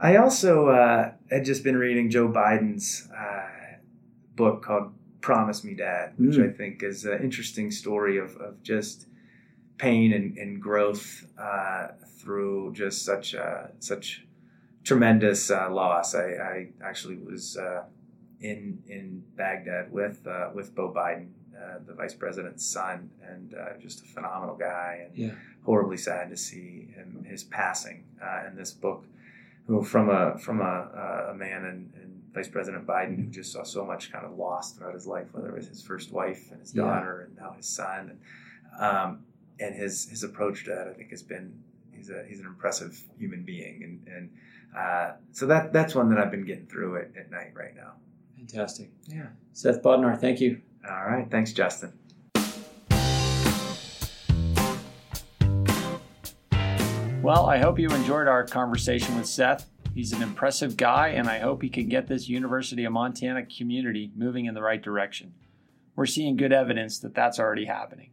I 0.00 0.16
also 0.16 0.68
uh, 0.68 1.12
had 1.30 1.44
just 1.44 1.62
been 1.62 1.76
reading 1.76 2.08
Joe 2.08 2.28
Biden's 2.28 3.10
book 4.36 4.62
called 4.62 4.94
Promise 5.20 5.64
Me 5.64 5.74
Dad, 5.74 6.14
which 6.16 6.36
mm. 6.36 6.50
I 6.50 6.56
think 6.56 6.82
is 6.82 7.04
an 7.04 7.22
interesting 7.22 7.70
story 7.70 8.16
of, 8.16 8.36
of 8.36 8.62
just 8.62 9.06
pain 9.76 10.14
and, 10.14 10.38
and 10.38 10.62
growth 10.62 11.26
through 12.18 12.72
just 12.72 13.04
such 13.04 13.34
such 13.80 14.26
tremendous 14.86 15.50
uh, 15.50 15.68
loss. 15.70 16.14
I, 16.14 16.22
I, 16.22 16.68
actually 16.82 17.16
was 17.16 17.56
uh, 17.56 17.82
in 18.40 18.82
in 18.88 19.24
Baghdad 19.36 19.92
with 19.92 20.26
uh, 20.26 20.50
with 20.54 20.74
Beau 20.74 20.92
Biden, 20.96 21.28
uh, 21.54 21.80
the 21.86 21.92
vice 21.92 22.14
president's 22.14 22.64
son, 22.64 23.10
and 23.20 23.54
uh, 23.54 23.78
just 23.78 24.02
a 24.02 24.06
phenomenal 24.06 24.56
guy, 24.56 25.06
and 25.06 25.18
yeah. 25.18 25.32
horribly 25.64 25.96
sad 25.96 26.30
to 26.30 26.36
see 26.36 26.88
him 26.94 27.26
his 27.28 27.42
passing. 27.44 28.04
in 28.48 28.56
this 28.56 28.72
book, 28.72 29.04
who 29.66 29.82
from 29.82 30.08
a 30.08 30.38
from 30.38 30.60
a, 30.60 31.28
a 31.30 31.34
man 31.34 31.64
and, 31.64 31.92
Vice 32.36 32.48
President 32.48 32.86
Biden, 32.86 33.16
who 33.16 33.30
just 33.30 33.50
saw 33.50 33.62
so 33.62 33.82
much 33.82 34.12
kind 34.12 34.26
of 34.26 34.36
loss 34.36 34.72
throughout 34.72 34.92
his 34.92 35.06
life, 35.06 35.26
whether 35.32 35.48
it 35.48 35.54
was 35.54 35.68
his 35.68 35.82
first 35.82 36.12
wife 36.12 36.50
and 36.50 36.60
his 36.60 36.70
daughter, 36.70 37.20
yeah. 37.20 37.26
and 37.28 37.36
now 37.38 37.56
his 37.56 37.66
son, 37.66 38.10
and 38.10 38.20
um, 38.78 39.24
and 39.58 39.74
his 39.74 40.06
his 40.10 40.22
approach 40.22 40.64
to 40.64 40.70
that, 40.70 40.86
I 40.86 40.92
think, 40.92 41.08
has 41.12 41.22
been 41.22 41.62
he's 41.92 42.10
a 42.10 42.26
he's 42.28 42.40
an 42.40 42.44
impressive 42.44 43.02
human 43.18 43.42
being, 43.42 43.82
and 43.82 44.14
and 44.14 44.30
uh, 44.76 45.12
so 45.32 45.46
that 45.46 45.72
that's 45.72 45.94
one 45.94 46.10
that 46.10 46.18
I've 46.18 46.30
been 46.30 46.44
getting 46.44 46.66
through 46.66 46.98
at, 46.98 47.10
at 47.18 47.30
night 47.30 47.52
right 47.54 47.74
now. 47.74 47.92
Fantastic. 48.36 48.90
Yeah. 49.06 49.28
Seth 49.52 49.82
Bodnar, 49.82 50.18
thank 50.20 50.40
you. 50.40 50.60
All 50.88 51.06
right. 51.06 51.28
Thanks, 51.30 51.52
Justin. 51.52 51.92
Well, 57.22 57.46
I 57.46 57.58
hope 57.58 57.80
you 57.80 57.88
enjoyed 57.88 58.28
our 58.28 58.44
conversation 58.44 59.16
with 59.16 59.26
Seth. 59.26 59.68
He's 59.94 60.12
an 60.12 60.22
impressive 60.22 60.76
guy, 60.76 61.08
and 61.08 61.26
I 61.26 61.40
hope 61.40 61.62
he 61.62 61.70
can 61.70 61.88
get 61.88 62.06
this 62.06 62.28
University 62.28 62.84
of 62.84 62.92
Montana 62.92 63.44
community 63.46 64.12
moving 64.14 64.44
in 64.44 64.54
the 64.54 64.62
right 64.62 64.80
direction. 64.80 65.32
We're 65.96 66.06
seeing 66.06 66.36
good 66.36 66.52
evidence 66.52 66.98
that 67.00 67.14
that's 67.14 67.40
already 67.40 67.64
happening. 67.64 68.10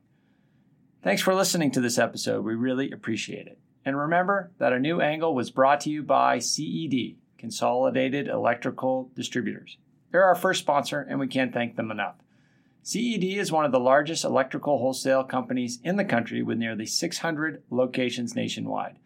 Thanks 1.04 1.22
for 1.22 1.36
listening 1.36 1.70
to 1.72 1.82
this 1.82 2.00
episode. 2.00 2.46
We 2.46 2.56
really 2.56 2.90
appreciate 2.90 3.46
it. 3.46 3.60
And 3.86 3.98
remember 3.98 4.52
that 4.60 4.74
a 4.74 4.80
new 4.80 5.02
angle 5.02 5.36
was 5.36 5.52
brought 5.52 5.82
to 5.82 5.90
you 5.90 6.04
by 6.04 6.40
CED, 6.40 7.18
Consolidated 7.38 8.28
Electrical 8.28 9.12
Distributors. 9.16 9.78
They're 10.12 10.24
our 10.24 10.36
first 10.36 10.62
sponsor, 10.62 11.02
and 11.02 11.20
we 11.20 11.28
can't 11.28 11.54
thank 11.54 11.76
them 11.76 11.92
enough. 11.92 12.16
CED 12.84 13.24
is 13.24 13.52
one 13.52 13.66
of 13.66 13.72
the 13.72 13.80
largest 13.80 14.24
electrical 14.24 14.78
wholesale 14.78 15.24
companies 15.24 15.80
in 15.84 15.96
the 15.96 16.06
country 16.06 16.42
with 16.42 16.58
nearly 16.58 16.86
600 16.86 17.64
locations 17.70 18.36
nationwide. 18.36 19.00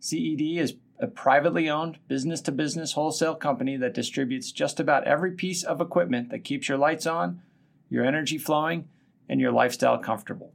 CED 0.00 0.40
is 0.40 0.74
a 0.98 1.06
privately 1.06 1.68
owned 1.68 1.98
business 2.08 2.40
to 2.40 2.52
business 2.52 2.92
wholesale 2.92 3.34
company 3.34 3.76
that 3.76 3.94
distributes 3.94 4.50
just 4.50 4.80
about 4.80 5.04
every 5.04 5.32
piece 5.32 5.62
of 5.62 5.80
equipment 5.80 6.30
that 6.30 6.44
keeps 6.44 6.68
your 6.68 6.78
lights 6.78 7.06
on, 7.06 7.42
your 7.90 8.04
energy 8.04 8.38
flowing, 8.38 8.88
and 9.28 9.40
your 9.40 9.52
lifestyle 9.52 9.98
comfortable. 9.98 10.52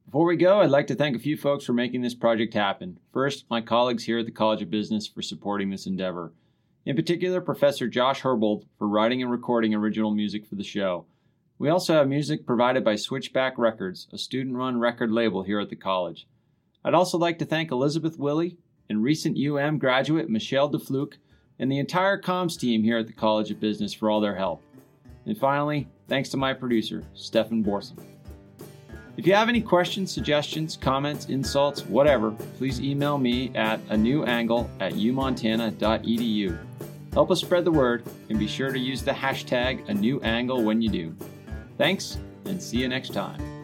Before 0.07 0.25
we 0.25 0.37
go, 0.37 0.61
I'd 0.61 0.71
like 0.71 0.87
to 0.87 0.95
thank 0.95 1.17
a 1.17 1.21
few 1.21 1.37
folks 1.37 1.65
for 1.65 1.73
making 1.73 2.01
this 2.01 2.15
project 2.15 2.55
happen. 2.55 3.01
First, 3.13 3.45
my 3.51 3.61
colleagues 3.61 4.05
here 4.05 4.21
at 4.21 4.27
the 4.27 4.31
College 4.31 4.63
of 4.63 4.71
Business 4.71 5.09
for 5.09 5.21
supporting 5.21 5.69
this 5.69 5.85
endeavor. 5.85 6.33
In 6.85 6.95
particular, 6.95 7.41
Professor 7.41 7.89
Josh 7.89 8.23
Herbold 8.23 8.67
for 8.79 8.87
writing 8.87 9.21
and 9.21 9.33
recording 9.33 9.75
original 9.75 10.15
music 10.15 10.47
for 10.47 10.55
the 10.55 10.63
show. 10.63 11.07
We 11.59 11.69
also 11.69 11.95
have 11.95 12.09
music 12.09 12.47
provided 12.47 12.85
by 12.85 12.95
Switchback 12.95 13.59
Records, 13.59 14.07
a 14.13 14.17
student 14.17 14.55
run 14.55 14.79
record 14.79 15.11
label 15.11 15.43
here 15.43 15.59
at 15.59 15.71
the 15.71 15.77
college. 15.77 16.29
I'd 16.85 16.95
also 16.95 17.19
like 17.19 17.41
to 17.41 17.45
thank 17.45 17.73
Elizabeth 17.73 18.17
Willie 18.17 18.59
and 18.89 19.03
recent 19.03 19.37
UM 19.37 19.79
graduate 19.79 20.31
Michelle 20.31 20.71
DeFluke 20.71 21.15
and 21.59 21.71
the 21.71 21.81
entire 21.81 22.21
comms 22.21 22.57
team 22.57 22.85
here 22.85 22.99
at 22.99 23.09
the 23.09 23.13
College 23.13 23.51
of 23.51 23.59
Business 23.59 23.93
for 23.93 24.09
all 24.09 24.21
their 24.21 24.37
help. 24.37 24.63
And 25.25 25.37
finally, 25.37 25.89
thanks 26.07 26.29
to 26.29 26.37
my 26.37 26.55
producer, 26.55 27.03
Stefan 27.15 27.65
Borson. 27.65 27.99
If 29.17 29.27
you 29.27 29.33
have 29.33 29.49
any 29.49 29.63
questions, 29.63 30.13
suggestions, 30.13 30.77
comments, 30.77 31.27
insults, 31.27 31.87
whatever, 31.87 32.33
please 32.59 32.81
email 32.81 33.17
me 33.17 33.51
at 33.55 33.81
a 33.89 33.97
new 33.97 34.25
angle 34.25 34.71
at 34.79 34.93
umontana.edu. 34.93 36.59
Help 37.15 37.31
us 37.31 37.41
spread 37.41 37.65
the 37.65 37.73
word 37.73 38.05
and 38.29 38.39
be 38.39 38.47
sure 38.47 38.71
to 38.71 38.79
use 38.79 39.03
the 39.03 39.13
hashtag 39.13 39.89
a 39.89 39.95
new 39.95 40.21
angle 40.21 40.63
when 40.63 40.83
you 40.83 40.91
do. 40.91 41.17
Thanks 41.79 42.19
and 42.45 42.63
see 42.63 42.77
you 42.77 42.89
next 42.89 43.15
time. 43.15 43.56